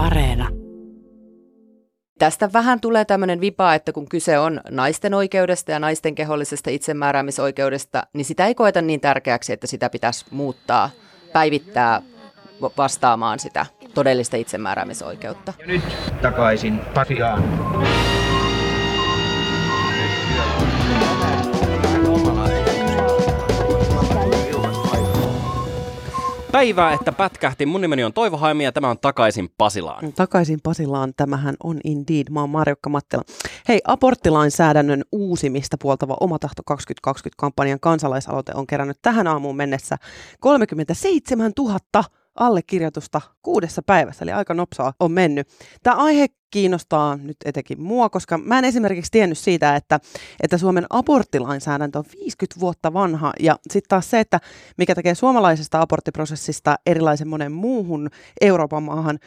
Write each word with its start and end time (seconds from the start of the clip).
Areena. 0.00 0.48
Tästä 2.18 2.50
vähän 2.52 2.80
tulee 2.80 3.04
tämmöinen 3.04 3.40
vipa, 3.40 3.74
että 3.74 3.92
kun 3.92 4.08
kyse 4.08 4.38
on 4.38 4.60
naisten 4.70 5.14
oikeudesta 5.14 5.70
ja 5.70 5.78
naisten 5.78 6.14
kehollisesta 6.14 6.70
itsemääräämisoikeudesta, 6.70 8.02
niin 8.12 8.24
sitä 8.24 8.46
ei 8.46 8.54
koeta 8.54 8.82
niin 8.82 9.00
tärkeäksi, 9.00 9.52
että 9.52 9.66
sitä 9.66 9.90
pitäisi 9.90 10.26
muuttaa, 10.30 10.90
päivittää 11.32 12.02
vastaamaan 12.76 13.38
sitä 13.38 13.66
todellista 13.94 14.36
itsemääräämisoikeutta. 14.36 15.52
Ja 15.58 15.66
nyt 15.66 15.82
takaisin 16.22 16.80
Pasiaan. 16.94 17.44
Päivää, 26.52 26.92
että 26.92 27.12
pätkähti. 27.12 27.66
Mun 27.66 27.80
nimeni 27.80 28.04
on 28.04 28.12
Toivo 28.12 28.36
Haimi 28.36 28.64
ja 28.64 28.72
tämä 28.72 28.90
on 28.90 28.98
Takaisin 28.98 29.48
Pasilaan. 29.58 30.12
Takaisin 30.12 30.58
Pasilaan, 30.62 31.12
tämähän 31.16 31.54
on 31.62 31.80
Indeed. 31.84 32.26
Mä 32.30 32.40
oon 32.40 32.50
Marjukka 32.50 32.90
Mattila. 32.90 33.22
Hei, 33.68 33.80
aborttilainsäädännön 33.84 35.04
uusimista 35.12 35.76
puoltava 35.82 36.16
Omatahto 36.20 36.62
2020-kampanjan 36.70 37.80
kansalaisaloite 37.80 38.52
on 38.54 38.66
kerännyt 38.66 38.98
tähän 39.02 39.26
aamuun 39.26 39.56
mennessä 39.56 39.96
37 40.40 41.52
000 41.58 41.78
allekirjoitusta 42.34 43.20
kuudessa 43.42 43.82
päivässä, 43.82 44.24
eli 44.24 44.32
aika 44.32 44.54
nopsaa 44.54 44.92
on 45.00 45.12
mennyt. 45.12 45.48
Tämä 45.82 45.96
aihe 45.96 46.26
kiinnostaa 46.50 47.16
nyt 47.16 47.36
etenkin 47.44 47.82
mua, 47.82 48.08
koska 48.08 48.38
mä 48.38 48.58
en 48.58 48.64
esimerkiksi 48.64 49.10
tiennyt 49.10 49.38
siitä, 49.38 49.76
että, 49.76 50.00
että 50.42 50.58
Suomen 50.58 50.86
aborttilainsäädäntö 50.90 51.98
on 51.98 52.04
50 52.20 52.60
vuotta 52.60 52.92
vanha, 52.92 53.32
ja 53.40 53.56
sitten 53.70 53.88
taas 53.88 54.10
se, 54.10 54.20
että 54.20 54.40
mikä 54.78 54.94
tekee 54.94 55.14
suomalaisesta 55.14 55.80
aborttiprosessista 55.80 56.76
erilaisen 56.86 57.28
monen 57.28 57.52
muuhun 57.52 58.10
Euroopan 58.40 58.82
maahan, 58.82 59.18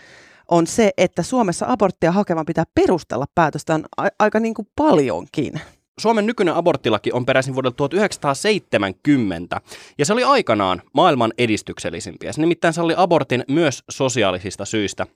on 0.51 0.67
se, 0.67 0.91
että 0.97 1.23
Suomessa 1.23 1.65
aborttia 1.69 2.11
hakevan 2.11 2.45
pitää 2.45 2.63
perustella 2.75 3.25
päätöstä 3.35 3.79
a- 3.97 4.07
aika 4.19 4.39
niin 4.39 4.53
kuin 4.53 4.67
paljonkin. 4.75 5.61
Suomen 5.99 6.25
nykyinen 6.25 6.55
aborttilaki 6.55 7.11
on 7.11 7.25
peräisin 7.25 7.53
vuodelta 7.53 7.75
1970, 7.75 9.61
ja 9.97 10.05
se 10.05 10.13
oli 10.13 10.23
aikanaan 10.23 10.81
maailman 10.93 11.33
edistyksellisimpiä. 11.37 12.33
Se 12.33 12.41
nimittäin 12.41 12.73
salli 12.73 12.93
abortin 12.97 13.43
myös 13.47 13.83
sosiaalisista 13.91 14.65
syistä. 14.65 15.07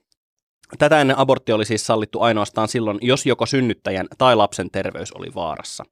Tätä 0.78 1.00
ennen 1.00 1.18
abortti 1.18 1.52
oli 1.52 1.64
siis 1.64 1.86
sallittu 1.86 2.20
ainoastaan 2.20 2.68
silloin, 2.68 2.98
jos 3.02 3.26
joko 3.26 3.46
synnyttäjän 3.46 4.06
tai 4.18 4.36
lapsen 4.36 4.70
terveys 4.70 5.12
oli 5.12 5.34
vaarassa. 5.34 5.84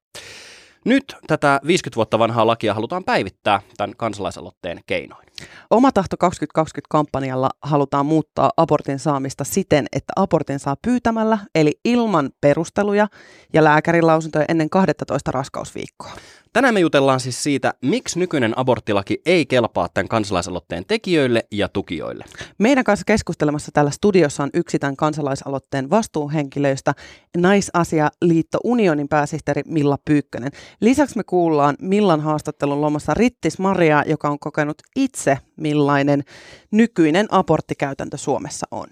Nyt 0.86 1.16
tätä 1.26 1.60
50 1.66 1.96
vuotta 1.96 2.18
vanhaa 2.18 2.46
lakia 2.46 2.74
halutaan 2.74 3.04
päivittää 3.04 3.60
tämän 3.76 3.96
kansalaisaloitteen 3.96 4.80
keinoin. 4.86 5.26
Oma 5.70 5.92
tahto 5.92 6.16
2020-kampanjalla 6.24 7.50
halutaan 7.62 8.06
muuttaa 8.06 8.50
abortin 8.56 8.98
saamista 8.98 9.44
siten, 9.44 9.86
että 9.92 10.12
abortin 10.16 10.58
saa 10.58 10.76
pyytämällä, 10.82 11.38
eli 11.54 11.72
ilman 11.84 12.30
perusteluja 12.40 13.08
ja 13.52 13.64
lääkärilausuntoja 13.64 14.44
ennen 14.48 14.70
12 14.70 15.30
raskausviikkoa. 15.30 16.12
Tänään 16.56 16.74
me 16.74 16.80
jutellaan 16.80 17.20
siis 17.20 17.42
siitä, 17.42 17.74
miksi 17.82 18.18
nykyinen 18.18 18.58
aborttilaki 18.58 19.20
ei 19.26 19.46
kelpaa 19.46 19.88
tämän 19.88 20.08
kansalaisaloitteen 20.08 20.84
tekijöille 20.88 21.46
ja 21.50 21.68
tukijoille. 21.68 22.24
Meidän 22.58 22.84
kanssa 22.84 23.04
keskustelemassa 23.04 23.72
täällä 23.72 23.90
studiossa 23.90 24.42
on 24.42 24.50
yksi 24.54 24.78
tämän 24.78 24.96
kansalaisaloitteen 24.96 25.90
vastuuhenkilöistä, 25.90 26.92
Naisasialiitto 27.36 28.58
Unionin 28.64 29.08
pääsihteeri 29.08 29.62
Milla 29.66 29.98
Pyykkönen. 30.04 30.50
Lisäksi 30.80 31.16
me 31.16 31.24
kuullaan 31.24 31.76
Millan 31.80 32.20
haastattelun 32.20 32.80
lomassa 32.80 33.14
Rittis 33.14 33.58
Maria, 33.58 34.02
joka 34.06 34.28
on 34.28 34.38
kokenut 34.38 34.82
itse, 34.96 35.38
millainen 35.56 36.24
nykyinen 36.70 37.26
aborttikäytäntö 37.30 38.16
Suomessa 38.16 38.66
on. 38.70 38.86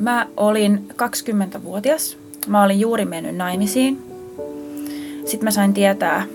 Mä 0.00 0.26
olin 0.36 0.88
20-vuotias. 0.92 2.18
Mä 2.46 2.62
olin 2.62 2.80
juuri 2.80 3.04
mennyt 3.04 3.36
naimisiin. 3.36 4.02
Sitten 5.24 5.44
mä 5.44 5.50
sain 5.50 5.74
tietää, 5.74 6.26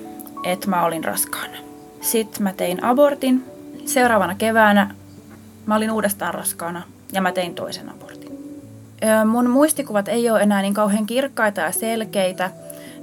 että 0.44 0.70
mä 0.70 0.86
olin 0.86 1.04
raskaana. 1.04 1.58
Sitten 2.02 2.44
mä 2.44 2.54
tein 2.54 2.84
abortin. 2.84 3.44
Seuraavana 3.86 4.36
keväänä 4.36 4.96
mä 5.66 5.76
olin 5.76 5.92
uudestaan 5.92 6.34
raskaana 6.34 6.82
ja 7.12 7.22
mä 7.22 7.32
tein 7.32 7.56
toisen 7.56 7.90
abortin. 7.90 8.38
Mun 9.26 9.50
muistikuvat 9.50 10.08
ei 10.08 10.30
ole 10.30 10.42
enää 10.42 10.62
niin 10.62 10.74
kauhean 10.74 11.06
kirkkaita 11.06 11.62
ja 11.62 11.72
selkeitä, 11.72 12.52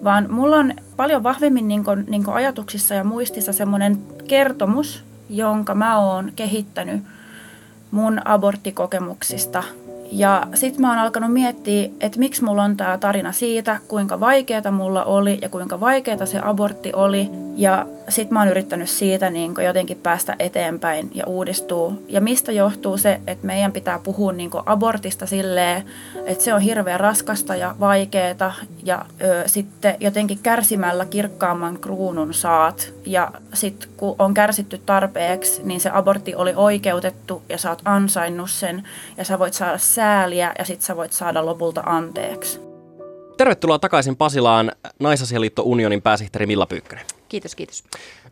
vaan 0.04 0.26
mulla 0.30 0.56
on 0.56 0.74
paljon 0.96 1.22
vahvemmin 1.22 1.68
niin 1.68 1.84
kuin, 1.84 2.04
niin 2.08 2.24
kuin 2.24 2.34
ajatuksissa 2.34 2.94
ja 2.94 3.04
muistissa 3.04 3.52
semmoinen 3.52 3.98
kertomus, 4.28 5.04
jonka 5.30 5.74
mä 5.74 5.98
oon 5.98 6.32
kehittänyt 6.36 7.02
mun 7.90 8.20
aborttikokemuksista– 8.24 9.62
ja 10.12 10.46
sitten 10.54 10.80
mä 10.80 10.90
oon 10.90 10.98
alkanut 10.98 11.32
miettiä, 11.32 11.88
että 12.00 12.18
miksi 12.18 12.44
mulla 12.44 12.62
on 12.62 12.76
tämä 12.76 12.98
tarina 12.98 13.32
siitä, 13.32 13.78
kuinka 13.88 14.20
vaikeata 14.20 14.70
mulla 14.70 15.04
oli 15.04 15.38
ja 15.42 15.48
kuinka 15.48 15.80
vaikeata 15.80 16.26
se 16.26 16.40
abortti 16.42 16.92
oli. 16.92 17.30
Ja 17.56 17.86
sitten 18.08 18.34
mä 18.34 18.40
oon 18.40 18.48
yrittänyt 18.48 18.88
siitä 18.88 19.30
niin 19.30 19.54
jotenkin 19.64 19.96
päästä 19.96 20.36
eteenpäin 20.38 21.10
ja 21.14 21.26
uudistua. 21.26 21.92
Ja 22.08 22.20
mistä 22.20 22.52
johtuu 22.52 22.96
se, 22.98 23.20
että 23.26 23.46
meidän 23.46 23.72
pitää 23.72 23.98
puhua 23.98 24.32
niin 24.32 24.50
abortista 24.66 25.26
silleen, 25.26 25.84
että 26.26 26.44
se 26.44 26.54
on 26.54 26.60
hirveän 26.60 27.00
raskasta 27.00 27.56
ja 27.56 27.74
vaikeata. 27.80 28.52
Ja 28.82 29.04
ö, 29.22 29.42
sitten 29.46 29.96
jotenkin 30.00 30.38
kärsimällä 30.42 31.06
kirkkaamman 31.06 31.78
kruunun 31.78 32.34
saat. 32.34 32.92
Ja 33.06 33.32
sitten 33.54 33.88
kun 33.96 34.16
on 34.18 34.34
kärsitty 34.34 34.78
tarpeeksi, 34.86 35.62
niin 35.64 35.80
se 35.80 35.90
abortti 35.92 36.34
oli 36.34 36.52
oikeutettu 36.56 37.42
ja 37.48 37.58
sä 37.58 37.70
oot 37.70 37.82
ansainnut 37.84 38.50
sen. 38.50 38.88
Ja 39.16 39.24
sä 39.24 39.38
voit 39.38 39.54
saada 39.54 39.78
sääliä 39.78 40.52
ja 40.58 40.64
sitten 40.64 40.86
sä 40.86 40.96
voit 40.96 41.12
saada 41.12 41.46
lopulta 41.46 41.82
anteeksi. 41.86 42.60
Tervetuloa 43.36 43.78
takaisin 43.78 44.16
Pasilaan 44.16 44.72
Naisasialiitto 44.98 45.62
Unionin 45.62 46.02
pääsihteeri 46.02 46.46
Milla 46.46 46.66
Pyykkönen. 46.66 47.04
Kiitos, 47.32 47.54
kiitos. 47.54 47.84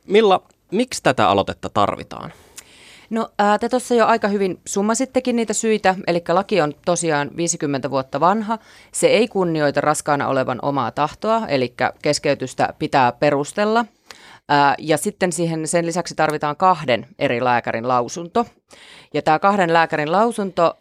Milla, 0.06 0.42
miksi 0.70 1.02
tätä 1.02 1.28
aloitetta 1.28 1.68
tarvitaan? 1.68 2.32
No 3.10 3.28
ää, 3.38 3.58
te 3.58 3.68
tuossa 3.68 3.94
jo 3.94 4.06
aika 4.06 4.28
hyvin 4.28 4.60
summasittekin 4.66 5.36
niitä 5.36 5.52
syitä, 5.52 5.94
eli 6.06 6.22
laki 6.28 6.60
on 6.60 6.74
tosiaan 6.84 7.30
50 7.36 7.90
vuotta 7.90 8.20
vanha. 8.20 8.58
Se 8.92 9.06
ei 9.06 9.28
kunnioita 9.28 9.80
raskaana 9.80 10.28
olevan 10.28 10.58
omaa 10.62 10.90
tahtoa, 10.90 11.46
eli 11.48 11.74
keskeytystä 12.02 12.74
pitää 12.78 13.12
perustella– 13.12 13.84
ja 14.78 14.96
sitten 14.96 15.32
siihen 15.32 15.66
sen 15.66 15.86
lisäksi 15.86 16.14
tarvitaan 16.14 16.56
kahden 16.56 17.06
eri 17.18 17.44
lääkärin 17.44 17.88
lausunto. 17.88 18.46
Ja 19.14 19.22
tämä 19.22 19.38
kahden 19.38 19.72
lääkärin 19.72 20.12
lausunto, 20.12 20.78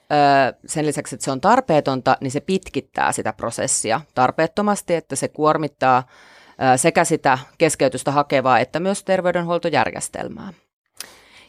sen 0.65 0.85
lisäksi, 0.85 1.15
että 1.15 1.25
se 1.25 1.31
on 1.31 1.41
tarpeetonta, 1.41 2.17
niin 2.21 2.31
se 2.31 2.39
pitkittää 2.39 3.11
sitä 3.11 3.33
prosessia 3.33 4.01
tarpeettomasti, 4.15 4.95
että 4.95 5.15
se 5.15 5.27
kuormittaa 5.27 6.03
sekä 6.75 7.03
sitä 7.03 7.37
keskeytystä 7.57 8.11
hakevaa 8.11 8.59
että 8.59 8.79
myös 8.79 9.03
terveydenhuoltojärjestelmää. 9.03 10.53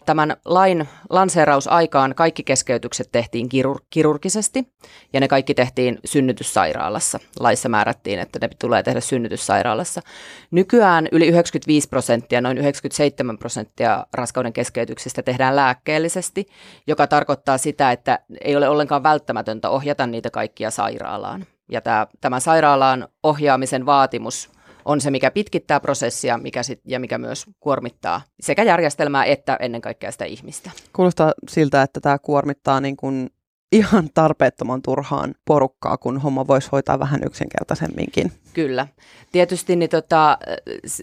Tämän 0.06 0.36
lain 0.44 0.88
lanseerausaikaan 1.10 2.14
kaikki 2.14 2.42
keskeytykset 2.42 3.08
tehtiin 3.12 3.48
kirur- 3.48 3.84
kirurgisesti 3.90 4.68
ja 5.12 5.20
ne 5.20 5.28
kaikki 5.28 5.54
tehtiin 5.54 5.98
synnytyssairaalassa. 6.04 7.18
Laissa 7.40 7.68
määrättiin, 7.68 8.18
että 8.18 8.38
ne 8.42 8.48
tulee 8.58 8.82
tehdä 8.82 9.00
synnytyssairaalassa. 9.00 10.00
Nykyään 10.50 11.08
yli 11.12 11.26
95 11.26 11.88
prosenttia, 11.88 12.40
noin 12.40 12.58
97 12.58 13.38
prosenttia 13.38 14.06
raskauden 14.14 14.52
keskeytyksistä 14.52 15.22
tehdään 15.22 15.56
lääkkeellisesti, 15.56 16.46
joka 16.86 17.06
tarkoittaa 17.06 17.58
sitä, 17.58 17.92
että 17.92 18.18
ei 18.40 18.56
ole 18.56 18.68
ollenkaan 18.68 19.02
välttämätöntä 19.02 19.70
ohjata 19.70 20.06
niitä 20.06 20.30
kaikkia 20.30 20.70
sairaalaan. 20.70 21.46
Ja 21.70 21.80
tämä, 21.80 22.06
tämä 22.20 22.40
sairaalaan 22.40 23.08
ohjaamisen 23.22 23.86
vaatimus 23.86 24.50
on 24.84 25.00
se, 25.00 25.10
mikä 25.10 25.30
pitkittää 25.30 25.80
prosessia 25.80 26.38
mikä 26.38 26.62
sit, 26.62 26.80
ja 26.84 27.00
mikä 27.00 27.18
myös 27.18 27.44
kuormittaa 27.60 28.22
sekä 28.40 28.62
järjestelmää 28.62 29.24
että 29.24 29.56
ennen 29.60 29.80
kaikkea 29.80 30.12
sitä 30.12 30.24
ihmistä. 30.24 30.70
Kuulostaa 30.92 31.32
siltä, 31.48 31.82
että 31.82 32.00
tämä 32.00 32.18
kuormittaa 32.18 32.80
niin 32.80 32.96
kuin 32.96 33.30
ihan 33.72 34.08
tarpeettoman 34.14 34.82
turhaan 34.82 35.34
porukkaa, 35.44 35.96
kun 35.96 36.18
homma 36.18 36.46
voisi 36.46 36.68
hoitaa 36.72 36.98
vähän 36.98 37.20
yksinkertaisemminkin. 37.26 38.32
Kyllä. 38.54 38.86
Tietysti 39.32 39.76
niin 39.76 39.90
tota, 39.90 40.38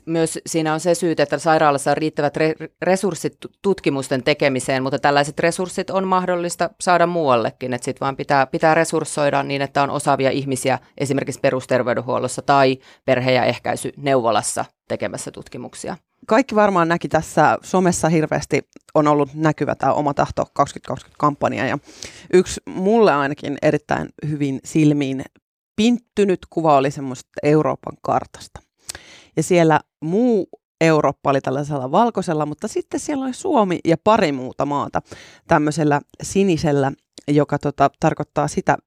myös 0.05 0.39
siinä 0.45 0.73
on 0.73 0.79
se 0.79 0.95
syytä, 0.95 1.23
että 1.23 1.37
sairaalassa 1.37 1.91
on 1.91 1.97
riittävät 1.97 2.37
re- 2.37 2.67
resurssit 2.81 3.37
tutkimusten 3.61 4.23
tekemiseen, 4.23 4.83
mutta 4.83 4.99
tällaiset 4.99 5.39
resurssit 5.39 5.89
on 5.89 6.07
mahdollista 6.07 6.69
saada 6.81 7.07
muuallekin. 7.07 7.73
Että 7.73 7.85
sitten 7.85 8.05
vaan 8.05 8.15
pitää, 8.15 8.47
pitää 8.47 8.73
resurssoida 8.73 9.43
niin, 9.43 9.61
että 9.61 9.83
on 9.83 9.89
osaavia 9.89 10.31
ihmisiä 10.31 10.79
esimerkiksi 10.97 11.39
perusterveydenhuollossa 11.39 12.41
tai 12.41 12.77
perhe- 13.05 13.33
ja 13.33 13.45
ehkäisyneuvolassa 13.45 14.65
tekemässä 14.87 15.31
tutkimuksia 15.31 15.97
kaikki 16.27 16.55
varmaan 16.55 16.87
näki 16.87 17.07
tässä 17.07 17.57
somessa 17.63 18.09
hirveästi 18.09 18.61
on 18.93 19.07
ollut 19.07 19.33
näkyvä 19.33 19.75
tämä 19.75 19.93
Oma 19.93 20.13
tahto 20.13 20.45
2020-kampanja 20.59 21.65
ja 21.65 21.77
yksi 22.33 22.61
mulle 22.65 23.13
ainakin 23.13 23.57
erittäin 23.61 24.09
hyvin 24.27 24.59
silmiin 24.63 25.23
pinttynyt 25.75 26.39
kuva 26.49 26.77
oli 26.77 26.91
semmoista 26.91 27.29
Euroopan 27.43 27.97
kartasta. 28.01 28.59
Ja 29.37 29.43
siellä 29.43 29.79
muu 30.01 30.49
Eurooppa 30.81 31.29
oli 31.29 31.41
tällaisella 31.41 31.91
valkoisella, 31.91 32.45
mutta 32.45 32.67
sitten 32.67 32.99
siellä 32.99 33.25
oli 33.25 33.33
Suomi 33.33 33.79
ja 33.85 33.97
pari 34.03 34.31
muuta 34.31 34.65
maata 34.65 35.01
tämmöisellä 35.47 36.01
sinisellä, 36.23 36.91
joka 37.27 37.59
tota, 37.59 37.89
tarkoittaa 37.99 38.47
sitä, 38.47 38.77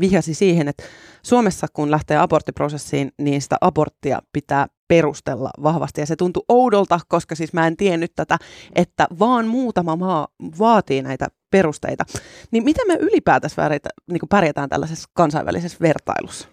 vihjasi 0.00 0.34
siihen, 0.34 0.68
että 0.68 0.84
Suomessa 1.22 1.66
kun 1.72 1.90
lähtee 1.90 2.16
aborttiprosessiin, 2.16 3.12
niin 3.18 3.42
sitä 3.42 3.56
aborttia 3.60 4.22
pitää 4.32 4.66
perustella 4.88 5.50
vahvasti. 5.62 6.00
Ja 6.00 6.06
se 6.06 6.16
tuntui 6.16 6.42
oudolta, 6.48 7.00
koska 7.08 7.34
siis 7.34 7.52
mä 7.52 7.66
en 7.66 7.76
tiennyt 7.76 8.12
tätä, 8.16 8.38
että 8.74 9.06
vaan 9.18 9.46
muutama 9.46 9.96
maa 9.96 10.28
vaatii 10.58 11.02
näitä 11.02 11.28
perusteita. 11.50 12.04
Niin 12.50 12.64
miten 12.64 12.86
me 12.86 12.94
ylipäätänsä 12.94 13.70
niin 14.10 14.20
pärjätään 14.28 14.68
tällaisessa 14.68 15.08
kansainvälisessä 15.12 15.78
vertailussa? 15.80 16.48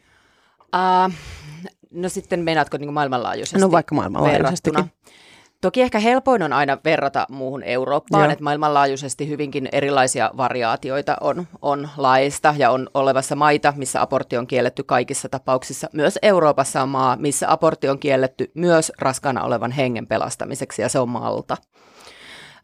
Uh, 0.76 1.14
no 1.92 2.10
sitten 2.10 2.40
meinaatko 2.40 2.78
niin 2.78 2.94
maailmanlaajuisesti 2.94 3.60
No 3.60 3.72
vaikka 3.72 3.96
maailmanlaajuisestikin. 3.96 4.92
Toki 5.62 5.82
ehkä 5.82 6.00
helpoin 6.00 6.44
on 6.44 6.54
aina 6.54 6.78
verrata 6.86 7.26
muuhun 7.30 7.64
Eurooppaan, 7.64 8.24
Joo. 8.24 8.32
että 8.32 8.44
maailmanlaajuisesti 8.44 9.30
hyvinkin 9.30 9.70
erilaisia 9.72 10.32
variaatioita 10.38 11.18
on, 11.22 11.48
on 11.62 11.90
laista 11.98 12.56
ja 12.58 12.72
on 12.72 12.90
olevassa 12.94 13.36
maita, 13.36 13.74
missä 13.76 14.02
abortti 14.02 14.38
on 14.38 14.48
kielletty 14.48 14.84
kaikissa 14.84 15.30
tapauksissa. 15.30 15.90
Myös 15.94 16.20
Euroopassa 16.22 16.82
on 16.82 16.90
maa, 16.90 17.16
missä 17.16 17.52
abortti 17.52 17.90
on 17.90 18.00
kielletty 18.00 18.52
myös 18.54 18.92
raskaana 19.00 19.44
olevan 19.44 19.72
hengen 19.72 20.08
pelastamiseksi 20.08 20.82
ja 20.82 20.90
se 20.90 21.00
on 21.00 21.10
Malta. 21.10 21.58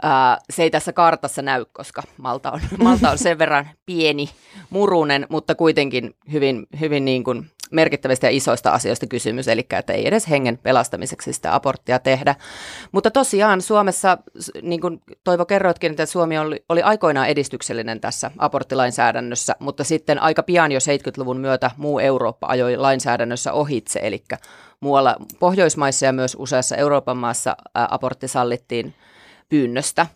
Ää, 0.02 0.38
se 0.50 0.64
ei 0.64 0.70
tässä 0.70 0.94
kartassa 0.94 1.42
näy, 1.42 1.66
koska 1.74 2.04
Malta 2.18 2.52
on, 2.52 2.60
Malta 2.84 3.12
on 3.12 3.18
sen 3.18 3.38
verran 3.38 3.70
pieni, 3.86 4.30
murunen, 4.70 5.28
mutta 5.30 5.56
kuitenkin 5.56 6.16
hyvin, 6.32 6.68
hyvin 6.80 7.06
niin 7.06 7.24
kuin 7.24 7.52
merkittävistä 7.74 8.28
ja 8.28 8.32
isoista 8.32 8.72
asioista 8.72 9.08
kysymys, 9.08 9.48
eli 9.48 9.68
että 9.80 9.94
ei 9.94 10.08
edes 10.08 10.30
hengen 10.30 10.58
pelastamiseksi 10.58 11.34
sitä 11.34 11.56
aborttia 11.56 12.00
tehdä. 12.00 12.36
Mutta 12.92 13.12
tosiaan 13.12 13.62
Suomessa, 13.62 14.18
niin 14.62 14.82
kuin 14.82 15.02
Toivo 15.24 15.46
kerroitkin, 15.46 15.92
että 15.92 16.06
Suomi 16.06 16.38
oli, 16.38 16.66
oli 16.70 16.82
aikoinaan 16.82 17.28
edistyksellinen 17.28 18.02
tässä 18.02 18.32
aborttilainsäädännössä, 18.38 19.56
mutta 19.60 19.84
sitten 19.84 20.20
aika 20.20 20.44
pian 20.44 20.72
jo 20.72 20.80
70-luvun 20.80 21.40
myötä 21.40 21.72
muu 21.78 22.00
Eurooppa 22.00 22.48
ajoi 22.48 22.78
lainsäädännössä 22.78 23.54
ohitse, 23.54 24.00
eli 24.04 24.24
muualla 24.80 25.16
Pohjoismaissa 25.40 26.06
ja 26.06 26.14
myös 26.14 26.36
useassa 26.40 26.76
Euroopan 26.76 27.18
maassa 27.18 27.58
abortti 27.74 28.28
sallittiin 28.28 28.94
pyynnöstä. 29.50 30.08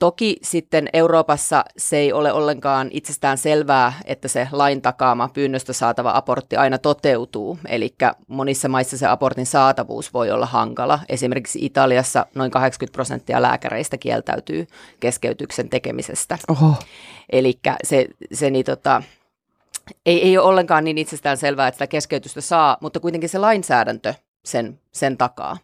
Toki 0.00 0.36
sitten 0.42 0.88
Euroopassa 0.92 1.64
se 1.76 1.96
ei 1.96 2.12
ole 2.12 2.32
ollenkaan 2.32 2.88
itsestään 2.90 3.38
selvää, 3.38 3.92
että 4.04 4.28
se 4.28 4.48
lain 4.52 4.82
takaama 4.82 5.28
pyynnöstä 5.28 5.72
saatava 5.72 6.12
abortti 6.14 6.56
aina 6.56 6.78
toteutuu. 6.78 7.58
Eli 7.68 7.94
monissa 8.28 8.68
maissa 8.68 8.98
se 8.98 9.06
abortin 9.06 9.46
saatavuus 9.46 10.14
voi 10.14 10.30
olla 10.30 10.46
hankala. 10.46 11.00
Esimerkiksi 11.08 11.58
Italiassa 11.64 12.26
noin 12.34 12.50
80 12.50 12.92
prosenttia 12.92 13.42
lääkäreistä 13.42 13.98
kieltäytyy 13.98 14.66
keskeytyksen 15.00 15.68
tekemisestä. 15.68 16.38
Eli 17.32 17.58
se, 17.84 18.06
se 18.32 18.50
niin 18.50 18.64
tota, 18.64 19.02
ei, 20.06 20.22
ei 20.22 20.38
ole 20.38 20.46
ollenkaan 20.46 20.84
niin 20.84 20.98
itsestään 20.98 21.36
selvää, 21.36 21.68
että 21.68 21.76
sitä 21.76 21.86
keskeytystä 21.86 22.40
saa, 22.40 22.76
mutta 22.80 23.00
kuitenkin 23.00 23.28
se 23.28 23.38
lainsäädäntö 23.38 24.14
sen, 24.44 24.80
sen 24.92 25.16
takaa. 25.16 25.56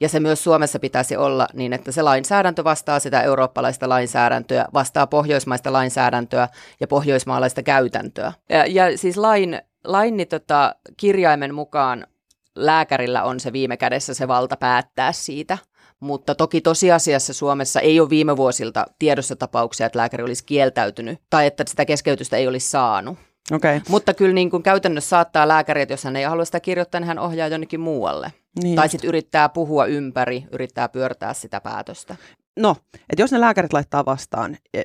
Ja 0.00 0.08
se 0.08 0.20
myös 0.20 0.44
Suomessa 0.44 0.78
pitäisi 0.78 1.16
olla 1.16 1.46
niin, 1.52 1.72
että 1.72 1.92
se 1.92 2.02
lainsäädäntö 2.02 2.64
vastaa 2.64 3.00
sitä 3.00 3.22
eurooppalaista 3.22 3.88
lainsäädäntöä, 3.88 4.66
vastaa 4.74 5.06
pohjoismaista 5.06 5.72
lainsäädäntöä 5.72 6.48
ja 6.80 6.86
pohjoismaalaista 6.86 7.62
käytäntöä. 7.62 8.32
Ja, 8.48 8.66
ja 8.66 8.98
siis 8.98 9.16
lain, 9.16 9.60
lain 9.84 10.16
niin 10.16 10.28
tota, 10.28 10.74
kirjaimen 10.96 11.54
mukaan 11.54 12.06
lääkärillä 12.54 13.22
on 13.22 13.40
se 13.40 13.52
viime 13.52 13.76
kädessä 13.76 14.14
se 14.14 14.28
valta 14.28 14.56
päättää 14.56 15.12
siitä. 15.12 15.58
Mutta 16.00 16.34
toki 16.34 16.60
tosiasiassa 16.60 17.32
Suomessa 17.32 17.80
ei 17.80 18.00
ole 18.00 18.10
viime 18.10 18.36
vuosilta 18.36 18.86
tiedossa 18.98 19.36
tapauksia, 19.36 19.86
että 19.86 19.98
lääkäri 19.98 20.24
olisi 20.24 20.44
kieltäytynyt 20.44 21.18
tai 21.30 21.46
että 21.46 21.64
sitä 21.66 21.84
keskeytystä 21.84 22.36
ei 22.36 22.48
olisi 22.48 22.70
saanut. 22.70 23.18
Okay. 23.52 23.80
Mutta 23.88 24.14
kyllä 24.14 24.34
niin 24.34 24.50
kuin 24.50 24.62
käytännössä 24.62 25.08
saattaa 25.08 25.48
lääkäri, 25.48 25.82
että 25.82 25.92
jos 25.92 26.04
hän 26.04 26.16
ei 26.16 26.24
halua 26.24 26.44
sitä 26.44 26.60
kirjoittaa, 26.60 27.00
niin 27.00 27.08
hän 27.08 27.18
ohjaa 27.18 27.48
jonnekin 27.48 27.80
muualle. 27.80 28.32
Niin. 28.62 28.76
Tai 28.76 28.88
sitten 28.88 29.08
yrittää 29.08 29.48
puhua 29.48 29.86
ympäri, 29.86 30.44
yrittää 30.52 30.88
pyörtää 30.88 31.34
sitä 31.34 31.60
päätöstä. 31.60 32.16
No, 32.58 32.76
että 32.94 33.22
jos 33.22 33.32
ne 33.32 33.40
lääkärit 33.40 33.72
laittaa 33.72 34.04
vastaan 34.04 34.56
e, 34.74 34.82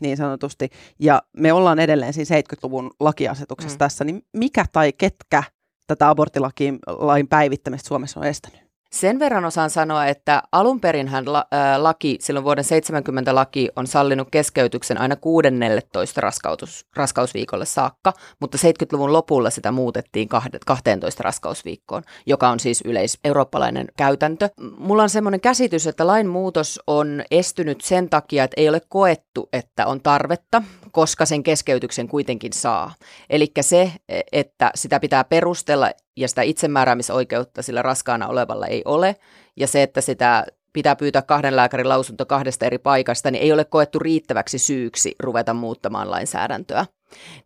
niin 0.00 0.16
sanotusti, 0.16 0.68
ja 0.98 1.22
me 1.36 1.52
ollaan 1.52 1.78
edelleen 1.78 2.12
siinä 2.12 2.40
70-luvun 2.40 2.90
lakiasetuksessa 3.00 3.76
mm. 3.76 3.78
tässä, 3.78 4.04
niin 4.04 4.22
mikä 4.32 4.64
tai 4.72 4.92
ketkä 4.92 5.42
tätä 5.86 6.08
aborttilain 6.08 7.28
päivittämistä 7.28 7.88
Suomessa 7.88 8.20
on 8.20 8.26
estänyt? 8.26 8.61
Sen 8.92 9.18
verran 9.18 9.44
osaan 9.44 9.70
sanoa, 9.70 10.06
että 10.06 10.42
alun 10.52 10.80
hän 11.08 11.32
la, 11.32 11.44
laki, 11.76 12.16
silloin 12.20 12.44
vuoden 12.44 12.64
70 12.64 13.34
laki 13.34 13.68
on 13.76 13.86
sallinut 13.86 14.28
keskeytyksen 14.30 15.00
aina 15.00 15.16
16 15.16 16.20
raskautus, 16.20 16.86
raskausviikolle 16.96 17.64
saakka, 17.64 18.12
mutta 18.40 18.58
70-luvun 18.58 19.12
lopulla 19.12 19.50
sitä 19.50 19.72
muutettiin 19.72 20.28
12 20.66 21.22
raskausviikkoon, 21.22 22.02
joka 22.26 22.48
on 22.48 22.60
siis 22.60 22.82
yleiseurooppalainen 22.84 23.86
käytäntö. 23.96 24.48
Mulla 24.78 25.02
on 25.02 25.10
semmoinen 25.10 25.40
käsitys, 25.40 25.86
että 25.86 26.06
lain 26.06 26.26
muutos 26.26 26.80
on 26.86 27.22
estynyt 27.30 27.80
sen 27.80 28.10
takia, 28.10 28.44
että 28.44 28.60
ei 28.60 28.68
ole 28.68 28.80
koettu, 28.88 29.48
että 29.52 29.86
on 29.86 30.00
tarvetta, 30.00 30.62
koska 30.90 31.26
sen 31.26 31.42
keskeytyksen 31.42 32.08
kuitenkin 32.08 32.52
saa. 32.52 32.94
Eli 33.30 33.52
se, 33.60 33.92
että 34.32 34.70
sitä 34.74 35.00
pitää 35.00 35.24
perustella 35.24 35.90
ja 36.16 36.28
sitä 36.28 36.42
itsemääräämisoikeutta 36.42 37.62
sillä 37.62 37.82
raskaana 37.82 38.28
olevalla 38.28 38.66
ei 38.66 38.82
ole, 38.84 39.16
ja 39.56 39.66
se, 39.66 39.82
että 39.82 40.00
sitä 40.00 40.46
pitää 40.72 40.96
pyytää 40.96 41.22
kahden 41.22 41.56
lääkärin 41.56 41.88
lausunto 41.88 42.26
kahdesta 42.26 42.66
eri 42.66 42.78
paikasta, 42.78 43.30
niin 43.30 43.42
ei 43.42 43.52
ole 43.52 43.64
koettu 43.64 43.98
riittäväksi 43.98 44.58
syyksi 44.58 45.14
ruveta 45.20 45.54
muuttamaan 45.54 46.10
lainsäädäntöä. 46.10 46.86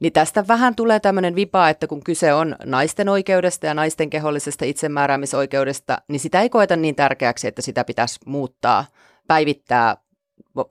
Niin 0.00 0.12
tästä 0.12 0.44
vähän 0.48 0.74
tulee 0.74 1.00
tämmöinen 1.00 1.34
vipa, 1.34 1.68
että 1.68 1.86
kun 1.86 2.04
kyse 2.04 2.34
on 2.34 2.56
naisten 2.64 3.08
oikeudesta 3.08 3.66
ja 3.66 3.74
naisten 3.74 4.10
kehollisesta 4.10 4.64
itsemääräämisoikeudesta, 4.64 5.98
niin 6.08 6.20
sitä 6.20 6.40
ei 6.42 6.48
koeta 6.48 6.76
niin 6.76 6.94
tärkeäksi, 6.94 7.48
että 7.48 7.62
sitä 7.62 7.84
pitäisi 7.84 8.20
muuttaa, 8.26 8.84
päivittää 9.26 9.96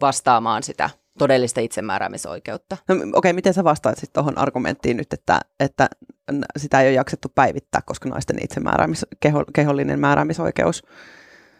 vastaamaan 0.02 0.64
sitä 0.64 0.90
todellista 1.18 1.62
itsemääräämisoikeutta. 1.62 2.78
No, 2.88 2.96
okei, 2.96 3.12
okay, 3.16 3.34
miten 3.34 3.54
sä 3.54 3.64
vastaat 3.64 3.98
sitten 3.98 4.14
tuohon 4.14 4.38
argumenttiin 4.38 4.98
nyt, 4.98 5.14
että, 5.14 5.40
että 5.60 5.90
sitä 6.58 6.82
ei 6.82 6.88
ole 6.88 6.96
jaksettu 6.96 7.32
päivittää, 7.36 7.82
koska 7.86 8.10
naisten 8.10 8.44
itsemääräämis, 8.44 9.06
keho, 9.20 9.44
kehollinen 9.54 10.00
määräämisoikeus 10.00 10.84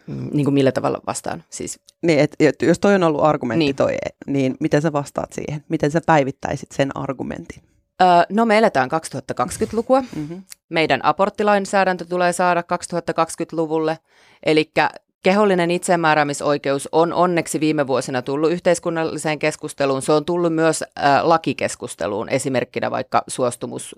mm, 0.06 0.28
niin 0.32 0.44
kuin 0.44 0.54
millä 0.54 0.72
tavalla 0.72 1.00
vastaan? 1.06 1.44
Siis... 1.50 1.80
Niin, 2.02 2.18
et, 2.18 2.36
et, 2.40 2.62
jos 2.62 2.78
toi 2.78 2.94
on 2.94 3.02
ollut 3.02 3.24
argumentti 3.24 3.64
niin. 3.64 3.76
toi, 3.76 3.96
niin 4.26 4.56
miten 4.60 4.82
sä 4.82 4.92
vastaat 4.92 5.32
siihen? 5.32 5.64
Miten 5.68 5.90
sä 5.90 6.00
päivittäisit 6.06 6.72
sen 6.72 6.96
argumentin? 6.96 7.62
Öö, 8.02 8.08
no 8.28 8.44
me 8.46 8.58
eletään 8.58 8.90
2020-lukua. 8.90 10.00
Mm-hmm. 10.00 10.42
Meidän 10.68 11.04
aborttilainsäädäntö 11.04 12.04
tulee 12.04 12.32
saada 12.32 12.60
2020-luvulle. 12.60 13.98
Eli 14.46 14.70
Kehollinen 15.26 15.70
itsemääräämisoikeus 15.70 16.88
on 16.92 17.12
onneksi 17.12 17.60
viime 17.60 17.86
vuosina 17.86 18.22
tullut 18.22 18.52
yhteiskunnalliseen 18.52 19.38
keskusteluun. 19.38 20.02
Se 20.02 20.12
on 20.12 20.24
tullut 20.24 20.54
myös 20.54 20.82
äh, 20.82 21.24
lakikeskusteluun, 21.24 22.28
esimerkkinä 22.28 22.90
vaikka 22.90 23.22
suostumus, 23.28 23.96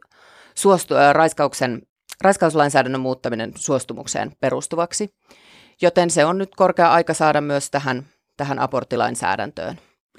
suostu, 0.54 0.94
äh, 0.94 1.14
raiskauksen, 1.14 1.82
raiskauslainsäädännön 2.20 3.00
muuttaminen 3.00 3.52
suostumukseen 3.54 4.32
perustuvaksi. 4.40 5.14
Joten 5.82 6.10
se 6.10 6.24
on 6.24 6.38
nyt 6.38 6.54
korkea 6.56 6.92
aika 6.92 7.14
saada 7.14 7.40
myös 7.40 7.70
tähän, 7.70 8.06
tähän 8.36 8.58
aborttilainsäädäntöön. 8.58 9.78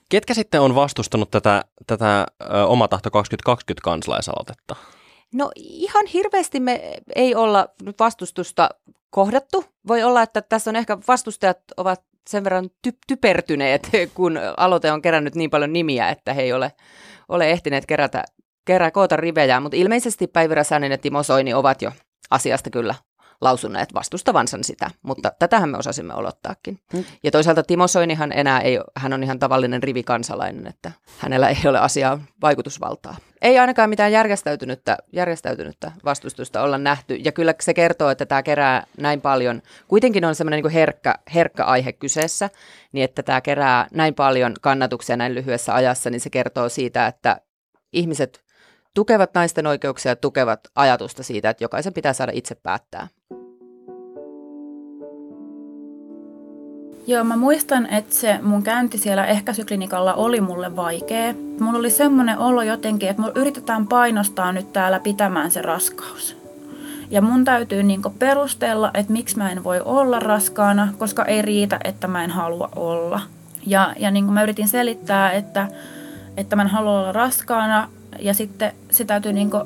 Ketkä 0.09 0.33
sitten 0.33 0.61
on 0.61 0.75
vastustanut 0.75 1.31
tätä, 1.31 1.65
tätä 1.87 2.25
ö, 2.41 2.65
Omatahto 2.65 3.11
2020 3.11 3.83
kansalaisaloitetta? 3.83 4.75
No 5.33 5.51
ihan 5.55 6.05
hirveästi 6.05 6.59
me 6.59 6.93
ei 7.15 7.35
olla 7.35 7.67
nyt 7.81 7.99
vastustusta 7.99 8.69
kohdattu. 9.09 9.65
Voi 9.87 10.03
olla, 10.03 10.21
että 10.21 10.41
tässä 10.41 10.71
on 10.71 10.75
ehkä 10.75 10.97
vastustajat 11.07 11.59
ovat 11.77 12.03
sen 12.29 12.43
verran 12.43 12.69
ty- 12.87 12.97
typertyneet, 13.07 13.89
kun 14.15 14.39
aloite 14.57 14.91
on 14.91 15.01
kerännyt 15.01 15.35
niin 15.35 15.49
paljon 15.49 15.73
nimiä, 15.73 16.09
että 16.09 16.33
he 16.33 16.41
ei 16.41 16.53
ole, 16.53 16.71
ole 17.29 17.51
ehtineet 17.51 17.85
kerätä, 17.85 18.23
kerää 18.65 18.91
koota 18.91 19.15
rivejä, 19.15 19.59
mutta 19.59 19.77
ilmeisesti 19.77 20.27
Päivi 20.27 20.55
Räsänen 20.55 20.91
ja 20.91 20.97
Timo 20.97 21.23
Soini 21.23 21.53
ovat 21.53 21.81
jo 21.81 21.91
asiasta 22.29 22.69
kyllä 22.69 22.95
lausuneet 23.41 23.93
vastustavansa 23.93 24.57
sitä, 24.61 24.91
mutta 25.01 25.31
tätähän 25.39 25.69
me 25.69 25.77
osasimme 25.77 26.13
olottaakin. 26.13 26.79
Hmm. 26.93 27.03
Ja 27.23 27.31
toisaalta 27.31 27.63
Timo 27.63 27.87
Soinihan 27.87 28.31
enää 28.31 28.59
ei, 28.59 28.79
hän 28.95 29.13
on 29.13 29.23
ihan 29.23 29.39
tavallinen 29.39 29.83
rivikansalainen, 29.83 30.67
että 30.67 30.91
hänellä 31.17 31.49
ei 31.49 31.57
ole 31.67 31.79
asiaa 31.79 32.19
vaikutusvaltaa. 32.41 33.15
Ei 33.41 33.59
ainakaan 33.59 33.89
mitään 33.89 34.11
järjestäytynyttä, 34.11 34.97
järjestäytynyttä 35.13 35.91
vastustusta 36.05 36.61
olla 36.61 36.77
nähty, 36.77 37.15
ja 37.15 37.31
kyllä 37.31 37.53
se 37.61 37.73
kertoo, 37.73 38.09
että 38.09 38.25
tämä 38.25 38.43
kerää 38.43 38.83
näin 38.97 39.21
paljon, 39.21 39.61
kuitenkin 39.87 40.25
on 40.25 40.35
semmoinen 40.35 40.63
niin 40.63 40.71
herkkä, 40.71 41.15
herkkä 41.33 41.63
aihe 41.63 41.91
kyseessä, 41.91 42.49
niin 42.91 43.03
että 43.03 43.23
tämä 43.23 43.41
kerää 43.41 43.87
näin 43.93 44.13
paljon 44.13 44.53
kannatuksia 44.61 45.17
näin 45.17 45.35
lyhyessä 45.35 45.75
ajassa, 45.75 46.09
niin 46.09 46.21
se 46.21 46.29
kertoo 46.29 46.69
siitä, 46.69 47.07
että 47.07 47.41
ihmiset 47.93 48.48
tukevat 48.93 49.33
naisten 49.33 49.67
oikeuksia 49.67 50.15
tukevat 50.15 50.59
ajatusta 50.75 51.23
siitä, 51.23 51.49
että 51.49 51.63
jokaisen 51.63 51.93
pitää 51.93 52.13
saada 52.13 52.31
itse 52.35 52.55
päättää. 52.55 53.07
Joo, 57.07 57.23
mä 57.23 57.35
muistan, 57.35 57.85
että 57.85 58.15
se 58.15 58.39
mun 58.41 58.63
käynti 58.63 58.97
siellä 58.97 59.25
ehkäisyklinikalla 59.25 60.13
oli 60.13 60.41
mulle 60.41 60.75
vaikea. 60.75 61.33
Mulla 61.59 61.79
oli 61.79 61.89
semmoinen 61.89 62.37
olo 62.37 62.61
jotenkin, 62.61 63.09
että 63.09 63.21
mulla 63.21 63.39
yritetään 63.39 63.87
painostaa 63.87 64.51
nyt 64.51 64.73
täällä 64.73 64.99
pitämään 64.99 65.51
se 65.51 65.61
raskaus. 65.61 66.37
Ja 67.11 67.21
mun 67.21 67.45
täytyy 67.45 67.83
niin 67.83 68.01
perustella, 68.19 68.91
että 68.93 69.13
miksi 69.13 69.37
mä 69.37 69.51
en 69.51 69.63
voi 69.63 69.81
olla 69.85 70.19
raskaana, 70.19 70.93
koska 70.97 71.25
ei 71.25 71.41
riitä, 71.41 71.79
että 71.83 72.07
mä 72.07 72.23
en 72.23 72.31
halua 72.31 72.69
olla. 72.75 73.21
Ja, 73.65 73.93
ja 73.99 74.11
niin 74.11 74.33
mä 74.33 74.43
yritin 74.43 74.67
selittää, 74.67 75.31
että, 75.31 75.67
että 76.37 76.55
mä 76.55 76.61
en 76.61 76.67
halua 76.67 76.99
olla 76.99 77.11
raskaana, 77.11 77.89
ja 78.19 78.33
sitten 78.33 78.71
se 78.91 79.05
täytyy 79.05 79.33
niinku, 79.33 79.57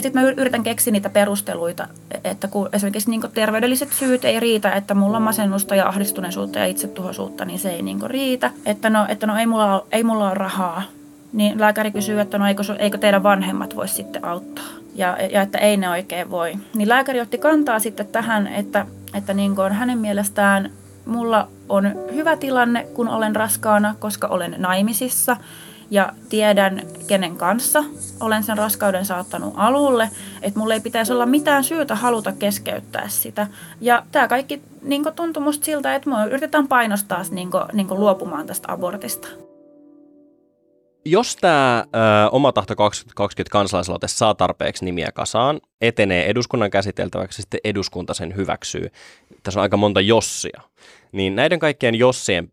sit 0.00 0.14
mä 0.14 0.22
yritän 0.22 0.62
keksiä 0.62 0.92
niitä 0.92 1.10
perusteluita, 1.10 1.88
että 2.24 2.48
kun 2.48 2.68
esimerkiksi 2.72 3.10
niinku 3.10 3.28
terveydelliset 3.28 3.92
syyt 3.92 4.24
ei 4.24 4.40
riitä, 4.40 4.72
että 4.72 4.94
mulla 4.94 5.16
on 5.16 5.22
masennusta 5.22 5.74
ja 5.74 5.88
ahdistuneisuutta 5.88 6.58
ja 6.58 6.66
itsetuhoisuutta, 6.66 7.44
niin 7.44 7.58
se 7.58 7.70
ei 7.70 7.82
niinku 7.82 8.08
riitä. 8.08 8.50
Että 8.66 8.90
no, 8.90 9.06
että 9.08 9.26
no 9.26 9.36
ei, 9.36 9.46
mulla, 9.46 9.86
ei 9.92 10.04
mulla 10.04 10.26
ole 10.26 10.34
rahaa. 10.34 10.82
Niin 11.32 11.60
lääkäri 11.60 11.90
kysyy, 11.90 12.20
että 12.20 12.38
no 12.38 12.46
eikö, 12.46 12.62
eikö 12.78 12.98
teidän 12.98 13.22
vanhemmat 13.22 13.76
voisi 13.76 13.94
sitten 13.94 14.24
auttaa. 14.24 14.64
Ja, 14.94 15.16
ja 15.32 15.42
että 15.42 15.58
ei 15.58 15.76
ne 15.76 15.90
oikein 15.90 16.30
voi. 16.30 16.54
Niin 16.74 16.88
lääkäri 16.88 17.20
otti 17.20 17.38
kantaa 17.38 17.78
sitten 17.78 18.06
tähän, 18.06 18.46
että, 18.46 18.86
että 19.14 19.34
niin 19.34 19.56
kuin 19.56 19.72
hänen 19.72 19.98
mielestään 19.98 20.70
mulla 21.06 21.48
on 21.68 21.94
hyvä 22.14 22.36
tilanne, 22.36 22.86
kun 22.94 23.08
olen 23.08 23.36
raskaana, 23.36 23.94
koska 23.98 24.26
olen 24.26 24.54
naimisissa– 24.58 25.36
ja 25.90 26.12
tiedän, 26.28 26.82
kenen 27.06 27.36
kanssa 27.36 27.84
olen 28.20 28.42
sen 28.42 28.58
raskauden 28.58 29.04
saattanut 29.04 29.54
alulle, 29.56 30.10
että 30.42 30.58
mulla 30.58 30.74
ei 30.74 30.80
pitäisi 30.80 31.12
olla 31.12 31.26
mitään 31.26 31.64
syytä 31.64 31.94
haluta 31.94 32.32
keskeyttää 32.32 33.08
sitä. 33.08 33.46
Ja 33.80 34.02
tämä 34.12 34.28
kaikki 34.28 34.62
niin 34.82 35.04
tuntui 35.16 35.42
musta 35.42 35.64
siltä, 35.64 35.94
että 35.94 36.10
me 36.10 36.26
yritetään 36.26 36.68
painostaa 36.68 37.22
niin 37.30 37.50
kuin, 37.50 37.64
niin 37.72 37.88
kuin 37.88 38.00
luopumaan 38.00 38.46
tästä 38.46 38.72
abortista. 38.72 39.28
Jos 41.04 41.36
tämä 41.36 41.84
Oma 42.32 42.52
tahto 42.52 42.76
2020 42.76 43.52
kansalaisaloite 43.52 44.08
saa 44.08 44.34
tarpeeksi 44.34 44.84
nimiä 44.84 45.12
kasaan, 45.14 45.60
etenee 45.80 46.26
eduskunnan 46.30 46.70
käsiteltäväksi, 46.70 47.42
sitten 47.42 47.60
eduskunta 47.64 48.14
sen 48.14 48.36
hyväksyy. 48.36 48.90
Tässä 49.42 49.60
on 49.60 49.62
aika 49.62 49.76
monta 49.76 50.00
jossia. 50.00 50.62
Niin 51.12 51.36
näiden 51.36 51.58
kaikkien 51.58 51.94
jossien 51.94 52.52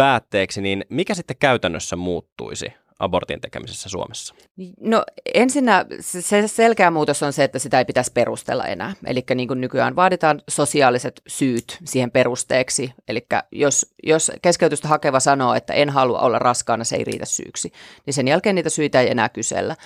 päätteeksi, 0.00 0.60
niin 0.60 0.84
mikä 0.88 1.14
sitten 1.14 1.36
käytännössä 1.36 1.96
muuttuisi 1.96 2.72
abortin 3.00 3.40
tekemisessä 3.40 3.88
Suomessa? 3.88 4.34
No 4.80 5.04
ensinnä 5.34 5.84
se 6.00 6.48
selkeä 6.48 6.90
muutos 6.90 7.22
on 7.22 7.32
se, 7.32 7.44
että 7.44 7.58
sitä 7.58 7.78
ei 7.78 7.84
pitäisi 7.84 8.12
perustella 8.12 8.66
enää. 8.66 8.92
Eli 9.06 9.24
niin 9.34 9.48
kuin 9.48 9.60
nykyään 9.60 9.96
vaaditaan 9.96 10.42
sosiaaliset 10.48 11.22
syyt 11.26 11.78
siihen 11.84 12.10
perusteeksi. 12.10 12.92
Eli 13.08 13.26
jos, 13.52 13.94
jos 14.02 14.32
keskeytystä 14.42 14.88
hakeva 14.88 15.20
sanoo, 15.20 15.54
että 15.54 15.72
en 15.72 15.90
halua 15.90 16.20
olla 16.20 16.38
raskaana, 16.38 16.84
se 16.84 16.96
ei 16.96 17.04
riitä 17.04 17.26
syyksi, 17.26 17.72
niin 18.06 18.14
sen 18.14 18.28
jälkeen 18.28 18.54
niitä 18.54 18.70
syitä 18.70 19.00
ei 19.00 19.10
enää 19.10 19.28
kysellä. 19.28 19.76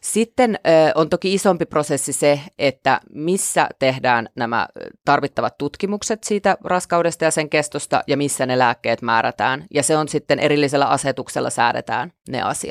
Sitten 0.00 0.58
on 0.94 1.08
toki 1.08 1.34
isompi 1.34 1.66
prosessi 1.66 2.12
se, 2.12 2.40
että 2.58 3.00
missä 3.12 3.68
tehdään 3.78 4.28
nämä 4.36 4.68
tarvittavat 5.04 5.58
tutkimukset 5.58 6.24
siitä 6.24 6.56
raskaudesta 6.64 7.24
ja 7.24 7.30
sen 7.30 7.50
kestosta 7.50 8.04
ja 8.06 8.16
missä 8.16 8.46
ne 8.46 8.58
lääkkeet 8.58 9.02
määrätään. 9.02 9.64
Ja 9.74 9.82
se 9.82 9.96
on 9.96 10.08
sitten 10.08 10.38
erillisellä 10.38 10.86
asetuksella 10.86 11.50
säädetään 11.50 12.12
ne 12.28 12.42
asiat. 12.42 12.63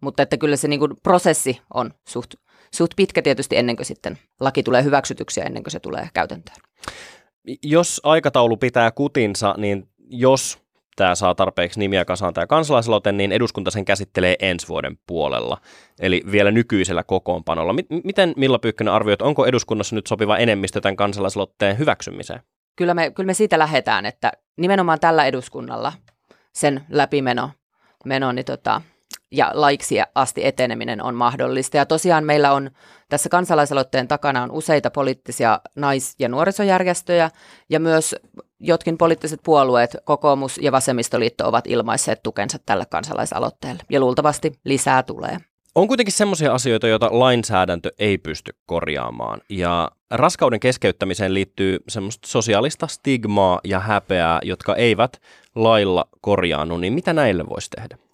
Mutta 0.00 0.22
että 0.22 0.36
kyllä 0.36 0.56
se 0.56 0.68
niin 0.68 0.80
kuin 0.80 0.92
prosessi 1.02 1.60
on 1.74 1.90
suht, 2.08 2.34
suht 2.74 2.92
pitkä 2.96 3.22
tietysti 3.22 3.56
ennen 3.56 3.76
kuin 3.76 3.86
sitten 3.86 4.18
laki 4.40 4.62
tulee 4.62 4.84
hyväksytyksi 4.84 5.40
ja 5.40 5.46
ennen 5.46 5.62
kuin 5.62 5.72
se 5.72 5.80
tulee 5.80 6.08
käytäntöön. 6.14 6.56
Jos 7.62 8.00
aikataulu 8.04 8.56
pitää 8.56 8.90
kutinsa, 8.90 9.54
niin 9.58 9.88
jos 10.10 10.58
tämä 10.96 11.14
saa 11.14 11.34
tarpeeksi 11.34 11.78
nimiä 11.78 12.04
kasaan 12.04 12.34
tämä 12.34 12.46
kansalaisaloite, 12.46 13.12
niin 13.12 13.32
eduskunta 13.32 13.70
sen 13.70 13.84
käsittelee 13.84 14.36
ensi 14.38 14.68
vuoden 14.68 14.98
puolella, 15.06 15.58
eli 16.00 16.22
vielä 16.32 16.50
nykyisellä 16.50 17.02
kokoonpanolla. 17.02 17.74
Miten 18.04 18.32
Milla 18.36 18.58
Pyykkönen 18.58 18.94
arvioit, 18.94 19.22
onko 19.22 19.46
eduskunnassa 19.46 19.94
nyt 19.94 20.06
sopiva 20.06 20.36
enemmistö 20.36 20.80
tämän 20.80 20.96
kansalaisaloitteen 20.96 21.78
hyväksymiseen? 21.78 22.40
Kyllä 22.76 22.94
me, 22.94 23.10
kyllä 23.10 23.26
me 23.26 23.34
siitä 23.34 23.58
lähdetään, 23.58 24.06
että 24.06 24.32
nimenomaan 24.56 25.00
tällä 25.00 25.26
eduskunnalla 25.26 25.92
sen 26.54 26.84
läpimeno 26.88 27.50
meno, 28.04 28.32
niin 28.32 28.44
tota, 28.44 28.82
ja 29.30 29.50
laiksi 29.54 29.96
asti 30.14 30.46
eteneminen 30.46 31.02
on 31.02 31.14
mahdollista. 31.14 31.76
Ja 31.76 31.86
tosiaan 31.86 32.24
meillä 32.24 32.52
on 32.52 32.70
tässä 33.08 33.28
kansalaisaloitteen 33.28 34.08
takana 34.08 34.42
on 34.42 34.50
useita 34.50 34.90
poliittisia 34.90 35.60
nais- 35.76 36.14
ja 36.18 36.28
nuorisojärjestöjä 36.28 37.30
ja 37.70 37.80
myös 37.80 38.16
jotkin 38.60 38.98
poliittiset 38.98 39.40
puolueet, 39.44 39.96
kokoomus 40.04 40.58
ja 40.58 40.72
vasemmistoliitto 40.72 41.48
ovat 41.48 41.66
ilmaisseet 41.66 42.22
tukensa 42.22 42.58
tälle 42.66 42.86
kansalaisaloitteelle 42.86 43.82
ja 43.90 44.00
luultavasti 44.00 44.52
lisää 44.64 45.02
tulee. 45.02 45.38
On 45.74 45.88
kuitenkin 45.88 46.12
sellaisia 46.12 46.54
asioita, 46.54 46.88
joita 46.88 47.08
lainsäädäntö 47.12 47.90
ei 47.98 48.18
pysty 48.18 48.54
korjaamaan. 48.66 49.40
Ja 49.48 49.90
raskauden 50.10 50.60
keskeyttämiseen 50.60 51.34
liittyy 51.34 51.78
semmoista 51.88 52.28
sosiaalista 52.28 52.86
stigmaa 52.86 53.60
ja 53.64 53.80
häpeää, 53.80 54.40
jotka 54.42 54.76
eivät 54.76 55.20
lailla 55.54 56.08
korjaannu. 56.20 56.78
Niin 56.78 56.92
mitä 56.92 57.12
näille 57.12 57.46
voisi 57.48 57.70
tehdä? 57.70 58.07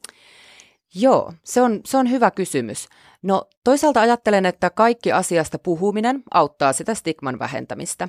Joo, 0.94 1.32
se 1.44 1.62
on, 1.62 1.80
se 1.84 1.96
on 1.96 2.10
hyvä 2.10 2.30
kysymys. 2.30 2.88
No 3.22 3.44
toisaalta 3.64 4.00
ajattelen, 4.00 4.46
että 4.46 4.70
kaikki 4.70 5.12
asiasta 5.12 5.58
puhuminen 5.58 6.22
auttaa 6.30 6.72
sitä 6.72 6.94
stigman 6.94 7.38
vähentämistä. 7.38 8.08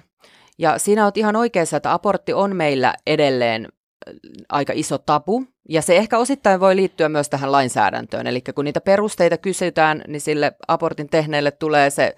Ja 0.57 0.79
siinä 0.79 1.05
on 1.05 1.11
ihan 1.15 1.35
oikeassa, 1.35 1.77
että 1.77 1.93
abortti 1.93 2.33
on 2.33 2.55
meillä 2.55 2.93
edelleen 3.07 3.65
äh, 3.65 4.13
aika 4.49 4.73
iso 4.75 4.97
tabu, 4.97 5.45
ja 5.69 5.81
se 5.81 5.97
ehkä 5.97 6.17
osittain 6.17 6.59
voi 6.59 6.75
liittyä 6.75 7.09
myös 7.09 7.29
tähän 7.29 7.51
lainsäädäntöön. 7.51 8.27
Eli 8.27 8.41
kun 8.55 8.65
niitä 8.65 8.81
perusteita 8.81 9.37
kysytään, 9.37 10.03
niin 10.07 10.21
sille 10.21 10.51
abortin 10.67 11.09
tehneelle 11.09 11.51
tulee 11.51 11.89
se 11.89 12.15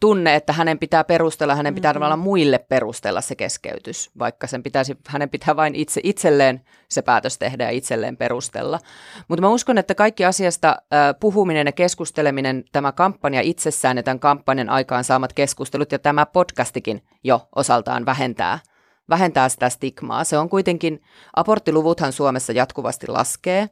tunne, 0.00 0.34
että 0.34 0.52
hänen 0.52 0.78
pitää 0.78 1.04
perustella, 1.04 1.54
hänen 1.54 1.74
pitää 1.74 1.92
mm-hmm. 1.92 2.18
muille 2.18 2.58
perustella 2.58 3.20
se 3.20 3.34
keskeytys, 3.34 4.10
vaikka 4.18 4.46
sen 4.46 4.62
pitäisi, 4.62 4.96
hänen 5.08 5.30
pitää 5.30 5.56
vain 5.56 5.74
itse, 5.74 6.00
itselleen 6.04 6.60
se 6.88 7.02
päätös 7.02 7.38
tehdä 7.38 7.64
ja 7.64 7.70
itselleen 7.70 8.16
perustella. 8.16 8.78
Mutta 9.28 9.40
mä 9.42 9.48
uskon, 9.48 9.78
että 9.78 9.94
kaikki 9.94 10.24
asiasta 10.24 10.68
äh, 10.68 11.14
puhuminen 11.20 11.66
ja 11.66 11.72
keskusteleminen, 11.72 12.64
tämä 12.72 12.92
kampanja 12.92 13.40
itsessään 13.40 13.96
ja 13.96 14.02
tämän 14.02 14.20
kampanjan 14.20 14.70
aikaan 14.70 15.04
saamat 15.04 15.32
keskustelut 15.32 15.92
ja 15.92 15.98
tämä 15.98 16.26
podcastikin 16.26 17.02
jo 17.24 17.48
osaltaan 17.56 18.06
vähentää 18.06 18.58
vähentää 19.10 19.48
sitä 19.48 19.68
stigmaa. 19.68 20.24
Se 20.24 20.38
on 20.38 20.48
kuitenkin, 20.48 21.02
aborttiluvuthan 21.36 22.12
Suomessa 22.12 22.52
jatkuvasti 22.52 23.06
laskee, 23.06 23.68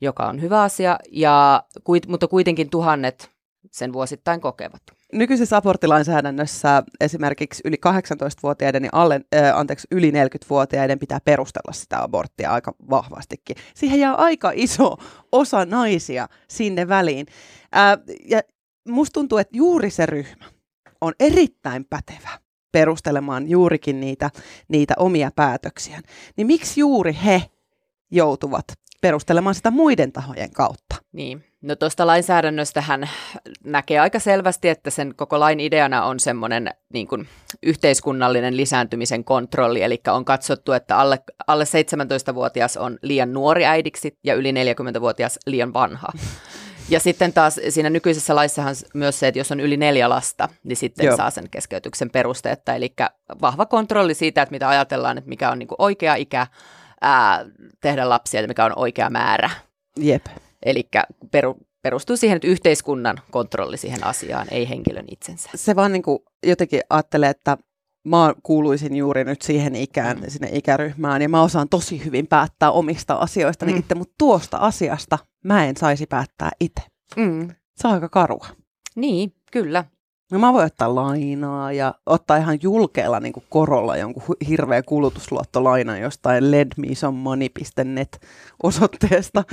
joka 0.00 0.26
on 0.26 0.40
hyvä 0.40 0.62
asia, 0.62 0.98
ja, 1.10 1.62
mutta 2.08 2.28
kuitenkin 2.28 2.70
tuhannet 2.70 3.30
sen 3.70 3.92
vuosittain 3.92 4.40
kokevat. 4.40 4.97
Nykyisessä 5.12 5.56
aborttilainsäädännössä 5.56 6.82
esimerkiksi 7.00 7.62
yli 7.64 7.76
18-vuotiaiden 7.86 8.84
ja 8.84 8.90
alle, 8.92 9.20
äh, 9.36 9.58
anteeksi, 9.58 9.86
yli 9.90 10.10
40-vuotiaiden 10.10 10.98
pitää 10.98 11.20
perustella 11.24 11.72
sitä 11.72 12.02
aborttia 12.02 12.52
aika 12.52 12.72
vahvastikin. 12.90 13.56
Siihen 13.74 14.00
jää 14.00 14.14
aika 14.14 14.52
iso 14.54 14.96
osa 15.32 15.64
naisia 15.64 16.28
sinne 16.48 16.88
väliin. 16.88 17.26
Äh, 17.76 17.98
ja 18.24 18.40
musta 18.88 19.14
tuntuu, 19.14 19.38
että 19.38 19.56
juuri 19.56 19.90
se 19.90 20.06
ryhmä 20.06 20.44
on 21.00 21.12
erittäin 21.20 21.84
pätevä 21.84 22.38
perustelemaan 22.72 23.50
juurikin 23.50 24.00
niitä, 24.00 24.30
niitä 24.68 24.94
omia 24.98 25.30
päätöksiä. 25.36 26.00
Niin 26.36 26.46
miksi 26.46 26.80
juuri 26.80 27.18
he 27.24 27.42
joutuvat 28.10 28.64
perustelemaan 29.00 29.54
sitä 29.54 29.70
muiden 29.70 30.12
tahojen 30.12 30.50
kautta? 30.50 30.96
Niin, 31.12 31.44
No 31.62 31.76
tuosta 31.76 32.06
lainsäädännöstähän 32.06 33.10
näkee 33.64 33.98
aika 33.98 34.18
selvästi, 34.18 34.68
että 34.68 34.90
sen 34.90 35.14
koko 35.16 35.40
lain 35.40 35.60
ideana 35.60 36.04
on 36.04 36.20
semmoinen 36.20 36.70
niin 36.92 37.08
kuin 37.08 37.28
yhteiskunnallinen 37.62 38.56
lisääntymisen 38.56 39.24
kontrolli, 39.24 39.82
eli 39.82 40.00
on 40.08 40.24
katsottu, 40.24 40.72
että 40.72 40.96
alle, 40.96 41.18
alle 41.46 41.64
17-vuotias 41.64 42.76
on 42.76 42.98
liian 43.02 43.32
nuori 43.32 43.66
äidiksi 43.66 44.18
ja 44.24 44.34
yli 44.34 44.52
40-vuotias 44.52 45.38
liian 45.46 45.72
vanha. 45.72 46.08
Ja 46.90 47.00
sitten 47.00 47.32
taas 47.32 47.60
siinä 47.68 47.90
nykyisessä 47.90 48.34
laissahan 48.34 48.74
myös 48.94 49.20
se, 49.20 49.28
että 49.28 49.40
jos 49.40 49.52
on 49.52 49.60
yli 49.60 49.76
neljä 49.76 50.08
lasta, 50.08 50.48
niin 50.64 50.76
sitten 50.76 51.06
Joo. 51.06 51.16
saa 51.16 51.30
sen 51.30 51.50
keskeytyksen 51.50 52.10
perusteetta. 52.10 52.74
Eli 52.74 52.94
vahva 53.40 53.66
kontrolli 53.66 54.14
siitä, 54.14 54.42
että 54.42 54.52
mitä 54.52 54.68
ajatellaan, 54.68 55.18
että 55.18 55.28
mikä 55.28 55.50
on 55.50 55.58
niin 55.58 55.66
kuin 55.66 55.76
oikea 55.78 56.14
ikä 56.14 56.46
ää, 57.00 57.44
tehdä 57.80 58.08
lapsia 58.08 58.40
ja 58.40 58.48
mikä 58.48 58.64
on 58.64 58.72
oikea 58.76 59.10
määrä. 59.10 59.50
Jep. 60.00 60.26
Eli 60.62 60.88
peru, 61.30 61.56
perustuu 61.82 62.16
siihen, 62.16 62.36
että 62.36 62.48
yhteiskunnan 62.48 63.20
kontrolli 63.30 63.76
siihen 63.76 64.04
asiaan, 64.04 64.46
ei 64.50 64.68
henkilön 64.68 65.04
itsensä. 65.10 65.50
Se 65.54 65.76
vaan 65.76 65.92
niin 65.92 66.02
kuin 66.02 66.18
jotenkin 66.46 66.80
ajattelee, 66.90 67.30
että 67.30 67.58
mä 68.04 68.34
kuuluisin 68.42 68.96
juuri 68.96 69.24
nyt 69.24 69.42
siihen 69.42 69.74
ikään, 69.74 70.20
mm. 70.20 70.24
sinne 70.28 70.48
ikäryhmään, 70.52 71.22
ja 71.22 71.28
mä 71.28 71.42
osaan 71.42 71.68
tosi 71.68 72.04
hyvin 72.04 72.26
päättää 72.26 72.70
omista 72.70 73.14
asioista 73.14 73.66
mm. 73.66 73.76
itse, 73.76 73.94
mutta 73.94 74.14
tuosta 74.18 74.56
asiasta 74.56 75.18
mä 75.44 75.64
en 75.66 75.76
saisi 75.76 76.06
päättää 76.06 76.50
itse. 76.60 76.82
Mm. 77.16 77.48
Se 77.76 77.88
on 77.88 77.94
aika 77.94 78.08
karua. 78.08 78.46
Niin, 78.96 79.32
kyllä. 79.52 79.84
No 80.32 80.38
mä 80.38 80.52
voin 80.52 80.66
ottaa 80.66 80.94
lainaa 80.94 81.72
ja 81.72 81.94
ottaa 82.06 82.36
ihan 82.36 82.58
julkeella 82.62 83.20
niin 83.20 83.32
korolla 83.48 83.96
jonkun 83.96 84.22
hirveä 84.48 84.82
kulutusluottolainan 84.82 86.00
jostain 86.00 86.50
ledmesomoney.net 86.50 88.20
osoitteesta. 88.62 89.44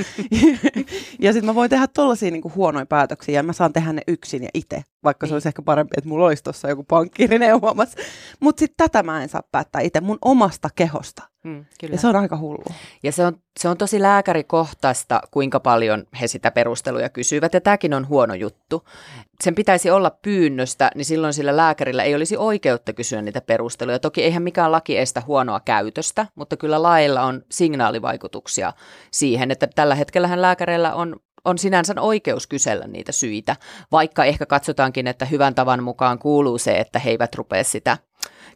ja 1.19 1.33
sitten 1.33 1.45
mä 1.45 1.55
voin 1.55 1.69
tehdä 1.69 1.87
tollaisia 1.87 2.31
niin 2.31 2.55
huonoja 2.55 2.85
päätöksiä 2.85 3.35
ja 3.35 3.43
mä 3.43 3.53
saan 3.53 3.73
tehdä 3.73 3.93
ne 3.93 4.01
yksin 4.07 4.43
ja 4.43 4.49
itse, 4.53 4.83
vaikka 5.03 5.27
se 5.27 5.33
olisi 5.33 5.47
ehkä 5.47 5.61
parempi, 5.61 5.93
että 5.97 6.09
mulla 6.09 6.25
olisi 6.25 6.43
tuossa 6.43 6.69
joku 6.69 6.83
pankkiiri 6.83 7.39
neuvomassa. 7.39 7.97
Mutta 8.39 8.59
sitten 8.59 8.77
tätä 8.77 9.03
mä 9.03 9.23
en 9.23 9.29
saa 9.29 9.43
päättää 9.51 9.81
itse 9.81 10.01
mun 10.01 10.17
omasta 10.21 10.69
kehosta. 10.75 11.34
Mm, 11.45 11.65
kyllä. 11.79 11.93
Ja 11.93 11.97
se 11.97 12.07
on 12.07 12.15
aika 12.15 12.37
hullua. 12.37 12.73
Ja 13.03 13.11
se 13.11 13.25
on, 13.25 13.37
se 13.59 13.69
on 13.69 13.77
tosi 13.77 14.01
lääkärikohtaista, 14.01 15.21
kuinka 15.31 15.59
paljon 15.59 16.03
he 16.21 16.27
sitä 16.27 16.51
perusteluja 16.51 17.09
kysyvät, 17.09 17.53
ja 17.53 17.61
tämäkin 17.61 17.93
on 17.93 18.07
huono 18.07 18.33
juttu. 18.33 18.83
Sen 19.43 19.55
pitäisi 19.55 19.91
olla 19.91 20.09
pyynnöstä, 20.21 20.91
niin 20.95 21.05
silloin 21.05 21.33
sillä 21.33 21.57
lääkärillä 21.57 22.03
ei 22.03 22.15
olisi 22.15 22.37
oikeutta 22.37 22.93
kysyä 22.93 23.21
niitä 23.21 23.41
perusteluja. 23.41 23.99
Toki 23.99 24.23
eihän 24.23 24.43
mikään 24.43 24.71
laki 24.71 24.97
estä 24.97 25.21
huonoa 25.27 25.59
käytöstä, 25.59 26.27
mutta 26.35 26.57
kyllä 26.57 26.81
lailla 26.81 27.21
on 27.21 27.43
signaalivaikutuksia 27.51 28.73
siihen, 29.11 29.51
että 29.51 29.67
tällä 29.75 29.95
hetkellähän 29.95 30.41
lääkäreillä 30.41 30.93
on 30.93 31.15
on 31.45 31.57
sinänsä 31.57 31.93
oikeus 31.99 32.47
kysellä 32.47 32.87
niitä 32.87 33.11
syitä, 33.11 33.55
vaikka 33.91 34.25
ehkä 34.25 34.45
katsotaankin, 34.45 35.07
että 35.07 35.25
hyvän 35.25 35.55
tavan 35.55 35.83
mukaan 35.83 36.19
kuuluu 36.19 36.57
se, 36.57 36.77
että 36.77 36.99
he 36.99 37.09
eivät 37.09 37.35
rupea 37.35 37.63
sitä 37.63 37.97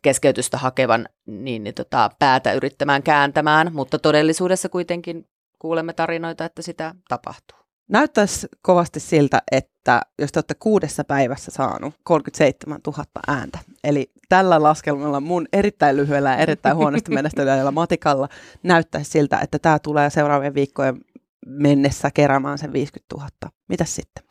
keskeytystä 0.01 0.57
hakevan 0.57 1.09
niin, 1.25 1.63
niin 1.63 1.75
tota, 1.75 2.09
päätä 2.19 2.53
yrittämään 2.53 3.03
kääntämään, 3.03 3.71
mutta 3.73 3.99
todellisuudessa 3.99 4.69
kuitenkin 4.69 5.25
kuulemme 5.59 5.93
tarinoita, 5.93 6.45
että 6.45 6.61
sitä 6.61 6.95
tapahtuu. 7.07 7.59
Näyttäisi 7.89 8.47
kovasti 8.61 8.99
siltä, 8.99 9.41
että 9.51 10.01
jos 10.19 10.31
te 10.31 10.37
olette 10.39 10.53
kuudessa 10.59 11.03
päivässä 11.03 11.51
saanut 11.51 11.93
37 12.03 12.79
000 12.87 13.03
ääntä, 13.27 13.59
eli 13.83 14.11
tällä 14.29 14.63
laskelmalla 14.63 15.19
mun 15.19 15.47
erittäin 15.53 15.97
lyhyellä 15.97 16.29
ja 16.29 16.37
erittäin 16.37 16.75
huonosti 16.75 17.11
menestyneellä 17.11 17.71
matikalla 17.71 18.29
näyttäisi 18.63 19.11
siltä, 19.11 19.39
että 19.39 19.59
tämä 19.59 19.79
tulee 19.79 20.09
seuraavien 20.09 20.53
viikkojen 20.53 21.01
mennessä 21.45 22.11
keräämään 22.11 22.57
sen 22.57 22.73
50 22.73 23.15
000. 23.15 23.29
Mitäs 23.69 23.95
sitten? 23.95 24.23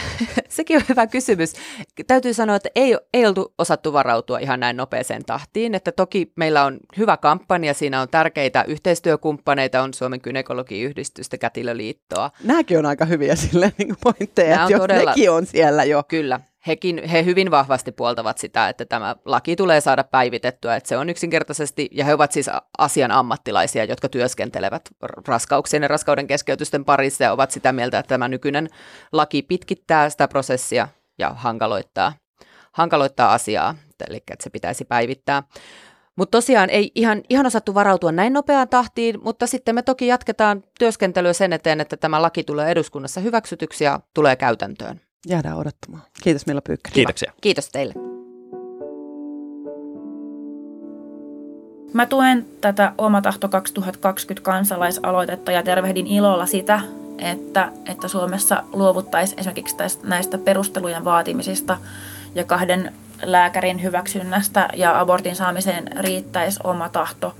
Sekin 0.48 0.76
on 0.76 0.82
hyvä 0.88 1.06
kysymys. 1.06 1.52
Täytyy 2.06 2.34
sanoa, 2.34 2.56
että 2.56 2.68
ei, 2.74 2.96
ei 3.14 3.26
oltu 3.26 3.54
osattu 3.58 3.92
varautua 3.92 4.38
ihan 4.38 4.60
näin 4.60 4.76
nopeeseen 4.76 5.24
tahtiin. 5.24 5.74
Että 5.74 5.92
toki 5.92 6.32
meillä 6.36 6.64
on 6.64 6.78
hyvä 6.96 7.16
kampanja, 7.16 7.74
siinä 7.74 8.00
on 8.00 8.08
tärkeitä 8.08 8.64
yhteistyökumppaneita, 8.68 9.82
on 9.82 9.94
Suomen 9.94 10.20
gynekologiyhdistystä, 10.22 11.38
Kätilöliittoa. 11.38 12.30
Nämäkin 12.44 12.78
on 12.78 12.86
aika 12.86 13.04
hyviä 13.04 13.36
sille 13.36 13.72
niin 13.78 13.96
pointteja, 14.02 14.54
että 14.54 14.72
jos 14.72 14.80
todella... 14.80 15.10
nekin 15.10 15.30
on 15.30 15.46
siellä 15.46 15.84
jo. 15.84 16.02
Kyllä, 16.08 16.40
hekin, 16.66 17.04
he 17.08 17.24
hyvin 17.24 17.50
vahvasti 17.50 17.92
puoltavat 17.92 18.38
sitä, 18.38 18.68
että 18.68 18.84
tämä 18.84 19.16
laki 19.24 19.56
tulee 19.56 19.80
saada 19.80 20.04
päivitettyä, 20.04 20.76
että 20.76 20.88
se 20.88 20.96
on 20.96 21.10
yksinkertaisesti, 21.10 21.88
ja 21.92 22.04
he 22.04 22.14
ovat 22.14 22.32
siis 22.32 22.50
asian 22.78 23.10
ammattilaisia, 23.10 23.84
jotka 23.84 24.08
työskentelevät 24.08 24.82
raskauksien 25.28 25.82
ja 25.82 25.88
raskauden 25.88 26.26
keskeytysten 26.26 26.84
parissa 26.84 27.24
ja 27.24 27.32
ovat 27.32 27.50
sitä 27.50 27.72
mieltä, 27.72 27.98
että 27.98 28.08
tämä 28.08 28.28
nykyinen 28.28 28.68
laki 29.12 29.42
pitkittää 29.42 30.10
sitä 30.10 30.28
prosessia 30.28 30.88
ja 31.18 31.30
hankaloittaa, 31.30 32.12
hankaloittaa 32.72 33.32
asiaa, 33.32 33.74
eli 34.08 34.16
että 34.16 34.44
se 34.44 34.50
pitäisi 34.50 34.84
päivittää. 34.84 35.42
Mutta 36.16 36.36
tosiaan 36.38 36.70
ei 36.70 36.92
ihan, 36.94 37.22
ihan 37.30 37.46
osattu 37.46 37.74
varautua 37.74 38.12
näin 38.12 38.32
nopeaan 38.32 38.68
tahtiin, 38.68 39.18
mutta 39.22 39.46
sitten 39.46 39.74
me 39.74 39.82
toki 39.82 40.06
jatketaan 40.06 40.64
työskentelyä 40.78 41.32
sen 41.32 41.52
eteen, 41.52 41.80
että 41.80 41.96
tämä 41.96 42.22
laki 42.22 42.44
tulee 42.44 42.70
eduskunnassa 42.70 43.20
hyväksytyksi 43.20 43.84
ja 43.84 44.00
tulee 44.14 44.36
käytäntöön. 44.36 45.00
Jäädään 45.28 45.58
odottamaan. 45.58 46.02
Kiitos 46.22 46.46
Milla 46.46 46.60
Pyykkönen. 46.60 46.94
Kiitoksia. 46.94 47.32
Kiitos 47.40 47.68
teille. 47.70 47.94
Mä 51.92 52.06
tuen 52.06 52.46
tätä 52.60 52.92
Oma 52.98 53.22
tahto 53.22 53.48
2020 53.48 54.44
kansalaisaloitetta 54.44 55.52
ja 55.52 55.62
tervehdin 55.62 56.06
ilolla 56.06 56.46
sitä, 56.46 56.80
että, 57.18 57.72
että 57.86 58.08
Suomessa 58.08 58.62
luovuttaisiin 58.72 59.40
esimerkiksi 59.40 59.76
tästä, 59.76 60.08
näistä 60.08 60.38
perustelujen 60.38 61.04
vaatimisista 61.04 61.78
ja 62.34 62.44
kahden 62.44 62.92
lääkärin 63.22 63.82
hyväksynnästä 63.82 64.68
ja 64.76 65.00
abortin 65.00 65.36
saamiseen 65.36 65.88
riittäisi 66.00 66.60
oma 66.64 66.88
tahto. 66.88 67.34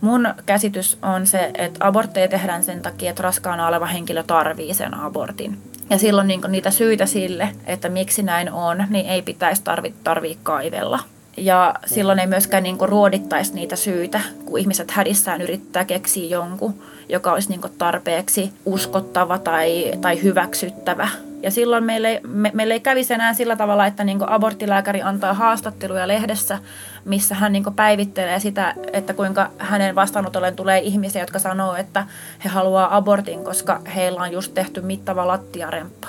Mun 0.00 0.34
käsitys 0.46 0.98
on 1.02 1.26
se, 1.26 1.50
että 1.54 1.86
abortteja 1.86 2.28
tehdään 2.28 2.64
sen 2.64 2.82
takia, 2.82 3.10
että 3.10 3.22
raskaana 3.22 3.66
oleva 3.66 3.86
henkilö 3.86 4.22
tarvii 4.22 4.74
sen 4.74 4.94
abortin. 4.94 5.67
Ja 5.90 5.98
silloin 5.98 6.28
niin 6.28 6.40
niitä 6.48 6.70
syitä 6.70 7.06
sille, 7.06 7.48
että 7.66 7.88
miksi 7.88 8.22
näin 8.22 8.52
on, 8.52 8.84
niin 8.90 9.06
ei 9.06 9.22
pitäisi 9.22 9.62
tarvi, 9.62 9.94
tarvii 10.04 10.38
kaivella. 10.42 10.98
Ja 11.36 11.74
silloin 11.86 12.18
ei 12.18 12.26
myöskään 12.26 12.62
niin 12.62 12.76
ruodittaisi 12.80 13.54
niitä 13.54 13.76
syitä, 13.76 14.20
kun 14.44 14.58
ihmiset 14.58 14.90
hädissään 14.90 15.40
yrittää 15.40 15.84
keksiä 15.84 16.28
jonkun, 16.28 16.74
joka 17.08 17.32
olisi 17.32 17.48
niin 17.48 17.60
tarpeeksi 17.78 18.52
uskottava 18.66 19.38
tai, 19.38 19.92
tai 20.00 20.22
hyväksyttävä 20.22 21.08
ja 21.42 21.50
silloin 21.50 21.84
meille 21.84 22.08
ei, 22.08 22.20
me, 22.26 22.50
meille 22.54 22.74
ei 22.74 22.80
kävisi 22.80 23.14
enää 23.14 23.34
sillä 23.34 23.56
tavalla, 23.56 23.86
että 23.86 24.04
niin 24.04 24.28
aborttilääkäri 24.28 25.02
antaa 25.02 25.34
haastatteluja 25.34 26.08
lehdessä, 26.08 26.58
missä 27.04 27.34
hän 27.34 27.52
niin 27.52 27.64
päivittelee 27.76 28.40
sitä, 28.40 28.74
että 28.92 29.14
kuinka 29.14 29.50
hänen 29.58 29.94
vastaanotolleen 29.94 30.56
tulee 30.56 30.78
ihmisiä, 30.78 31.22
jotka 31.22 31.38
sanoo, 31.38 31.74
että 31.74 32.06
he 32.44 32.48
haluaa 32.48 32.96
abortin, 32.96 33.44
koska 33.44 33.80
heillä 33.94 34.20
on 34.20 34.32
just 34.32 34.54
tehty 34.54 34.80
mittava 34.80 35.26
lattiaremppa. 35.26 36.08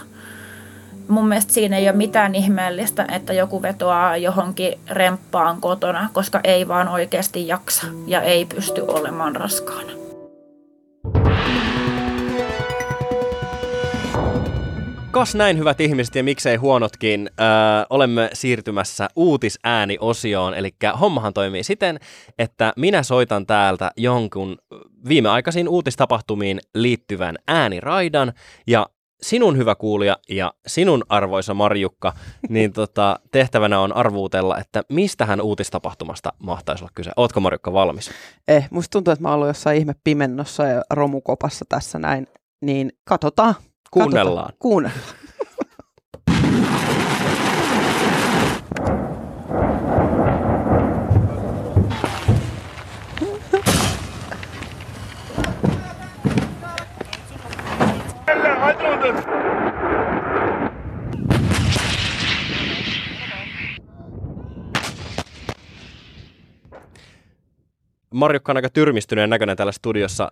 Mun 1.08 1.28
mielestä 1.28 1.54
siinä 1.54 1.78
ei 1.78 1.89
ole 1.89 1.98
mitään 1.98 2.36
ihmeellistä, 2.36 3.06
että 3.12 3.34
joku 3.34 3.62
vetoaa 3.62 4.18
johonkin 4.18 4.80
remppaan 4.89 5.62
kotona, 5.62 6.10
koska 6.13 6.39
ei 6.44 6.68
vaan 6.68 6.88
oikeasti 6.88 7.48
jaksa 7.48 7.88
ja 8.08 8.22
ei 8.22 8.46
pysty 8.46 8.82
olemaan 8.88 9.36
raskaana. 9.36 10.09
Kas 15.19 15.36
näin 15.36 15.58
hyvät 15.58 15.82
ihmiset 15.82 16.15
ja 16.15 16.23
miksei 16.23 16.55
huonotkin, 16.55 17.29
öö, 17.39 17.47
olemme 17.89 18.29
siirtymässä 18.34 19.08
uutisääniosioon, 19.15 20.53
eli 20.53 20.69
hommahan 20.99 21.34
toimii 21.34 21.63
siten, 21.63 21.99
että 22.38 22.73
minä 22.75 23.03
soitan 23.03 23.45
täältä 23.45 23.91
jonkun 23.97 24.58
viimeaikaisiin 25.08 25.69
uutistapahtumiin 25.69 26.60
liittyvän 26.75 27.36
ääniraidan, 27.47 28.34
ja 28.67 28.86
sinun 29.21 29.58
hyvä 29.58 29.75
kuulija 29.75 30.17
ja 30.29 30.53
sinun 30.67 31.03
arvoisa 31.10 31.53
Marjukka, 31.53 32.13
niin 32.49 32.73
tota, 32.73 33.19
tehtävänä 33.32 33.79
on 33.79 33.95
arvuutella, 33.95 34.58
että 34.58 34.84
mistä 34.89 35.25
hän 35.25 35.41
uutistapahtumasta 35.41 36.34
mahtaisi 36.39 36.84
olla 36.84 36.91
kyse. 36.95 37.12
Ootko 37.15 37.39
Marjukka 37.39 37.73
valmis? 37.73 38.12
Eh, 38.47 38.67
musta 38.71 38.91
tuntuu, 38.91 39.12
että 39.12 39.23
mä 39.23 39.36
oon 39.36 39.47
jossain 39.47 39.77
ihme 39.77 39.95
pimennossa 40.03 40.63
ja 40.63 40.82
romukopassa 40.89 41.65
tässä 41.69 41.99
näin, 41.99 42.27
niin 42.62 42.91
katsotaan. 43.03 43.55
Kuunnellaan. 43.91 44.54
Kuunnellaan. 44.60 45.04
Marjukka 68.13 68.52
on 68.52 68.58
aika 68.58 68.69
tyrmistyneen 68.69 69.30
näköinen 69.30 69.58
täällä 69.58 69.72
studiossa. 69.72 70.32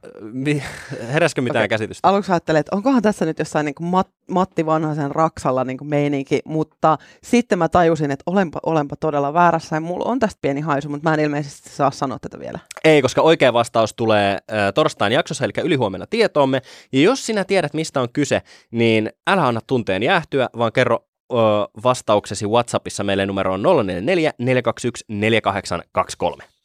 Heräskö 1.14 1.42
mitään 1.42 1.62
okay. 1.62 1.68
käsitystä? 1.68 2.08
Aluksi 2.08 2.32
ajattelin, 2.32 2.60
että 2.60 2.76
onkohan 2.76 3.02
tässä 3.02 3.26
nyt 3.26 3.40
jossain 3.40 3.66
niin 3.66 3.76
kuin 3.76 3.94
Mat- 3.94 4.14
Matti 4.32 4.66
Vanhasen 4.66 5.12
Raksalla 5.12 5.64
niin 5.64 5.78
kuin 5.78 5.88
meininki, 5.88 6.40
mutta 6.46 6.98
sitten 7.24 7.58
mä 7.58 7.70
tajusin, 7.70 8.12
että 8.12 8.24
olenpa, 8.26 8.60
olenpa 8.64 8.96
todella 8.96 9.34
väärässä 9.34 9.76
ja 9.76 9.80
mulla 9.80 10.12
on 10.12 10.20
tästä 10.20 10.40
pieni 10.42 10.62
haisu, 10.62 10.90
mutta 10.90 11.10
mä 11.10 11.14
en 11.14 11.20
ilmeisesti 11.20 11.70
saa 11.70 11.92
sanoa 11.92 12.20
tätä 12.20 12.40
vielä. 12.40 12.60
Ei, 12.84 13.02
koska 13.02 13.22
oikea 13.22 13.54
vastaus 13.54 13.94
tulee 13.94 14.32
äh, 14.34 14.74
torstain 14.76 15.14
jaksossa, 15.14 15.46
eli 15.46 15.54
ylihuomenna 15.64 16.08
tietoomme. 16.10 16.62
Ja 16.92 17.02
jos 17.02 17.26
sinä 17.26 17.44
tiedät, 17.44 17.74
mistä 17.74 18.02
on 18.02 18.10
kyse, 18.14 18.42
niin 18.72 19.12
älä 19.28 19.48
anna 19.48 19.62
tunteen 19.68 20.04
jäähtyä, 20.04 20.50
vaan 20.58 20.72
kerro 20.72 21.06
ö, 21.32 21.36
vastauksesi 21.84 22.48
WhatsAppissa 22.48 23.04
meille 23.04 23.26
numeroon 23.26 23.62
044 23.62 24.34
421 24.38 25.06
4823. 25.08 26.57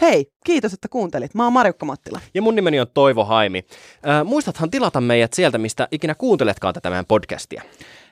Hei, 0.00 0.26
kiitos, 0.46 0.72
että 0.72 0.88
kuuntelit. 0.88 1.34
Mä 1.34 1.44
oon 1.44 1.52
Marjukka 1.52 1.86
Mattila. 1.86 2.20
Ja 2.34 2.42
mun 2.42 2.54
nimeni 2.54 2.80
on 2.80 2.86
Toivo 2.94 3.24
Haimi. 3.24 3.64
Äh, 4.08 4.24
muistathan 4.24 4.70
tilata 4.70 5.00
meidät 5.00 5.32
sieltä, 5.32 5.58
mistä 5.58 5.88
ikinä 5.90 6.14
kuunteletkaan 6.14 6.74
tätä 6.74 6.90
meidän 6.90 7.06
podcastia. 7.06 7.62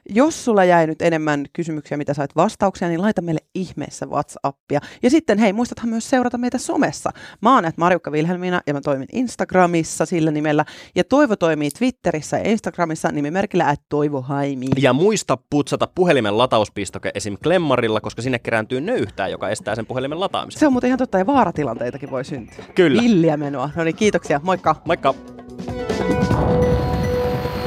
Jos 0.08 0.44
sulla 0.44 0.64
jäi 0.64 0.86
nyt 0.86 1.02
enemmän 1.02 1.46
kysymyksiä, 1.52 1.96
mitä 1.96 2.14
sait 2.14 2.36
vastauksia, 2.36 2.88
niin 2.88 3.02
laita 3.02 3.22
meille 3.22 3.40
ihmeessä 3.54 4.06
WhatsAppia. 4.06 4.80
Ja 5.02 5.10
sitten 5.10 5.38
hei, 5.38 5.52
muistathan 5.52 5.88
myös 5.88 6.10
seurata 6.10 6.38
meitä 6.38 6.58
somessa. 6.58 7.10
Mä 7.40 7.54
oon 7.54 7.64
Marjukka 7.76 8.12
Vilhelmiina 8.12 8.60
ja 8.66 8.74
mä 8.74 8.80
toimin 8.80 9.08
Instagramissa 9.12 10.06
sillä 10.06 10.30
nimellä. 10.30 10.64
Ja 10.94 11.04
Toivo 11.04 11.36
toimii 11.36 11.70
Twitterissä 11.70 12.38
ja 12.38 12.50
Instagramissa 12.50 13.12
nimimerkillä 13.12 13.68
at 13.68 13.80
Toivo 13.88 14.22
Haimi. 14.22 14.66
Ja 14.78 14.92
muista 14.92 15.38
putsata 15.50 15.88
puhelimen 15.94 16.38
latauspistoke 16.38 17.10
esim. 17.14 17.36
klemmarilla, 17.42 18.00
koska 18.00 18.22
sinne 18.22 18.38
kerääntyy 18.38 18.80
nöyhtää, 18.80 19.28
joka 19.28 19.48
estää 19.48 19.74
sen 19.74 19.86
puhelimen 19.86 20.20
lataamisen. 20.20 20.60
Se 20.60 20.66
on 20.66 20.72
muuten 20.72 20.88
ihan 20.88 20.98
totta, 20.98 21.18
ja 21.18 21.26
vaaratilanteitakin 21.26 22.10
voi 22.10 22.24
syntyä. 22.24 22.64
Kyllä. 22.74 23.02
Villiä 23.02 23.36
menoa. 23.36 23.70
No 23.76 23.84
niin, 23.84 23.96
kiitoksia. 23.96 24.40
Moikka. 24.44 24.76
Moikka! 24.84 25.14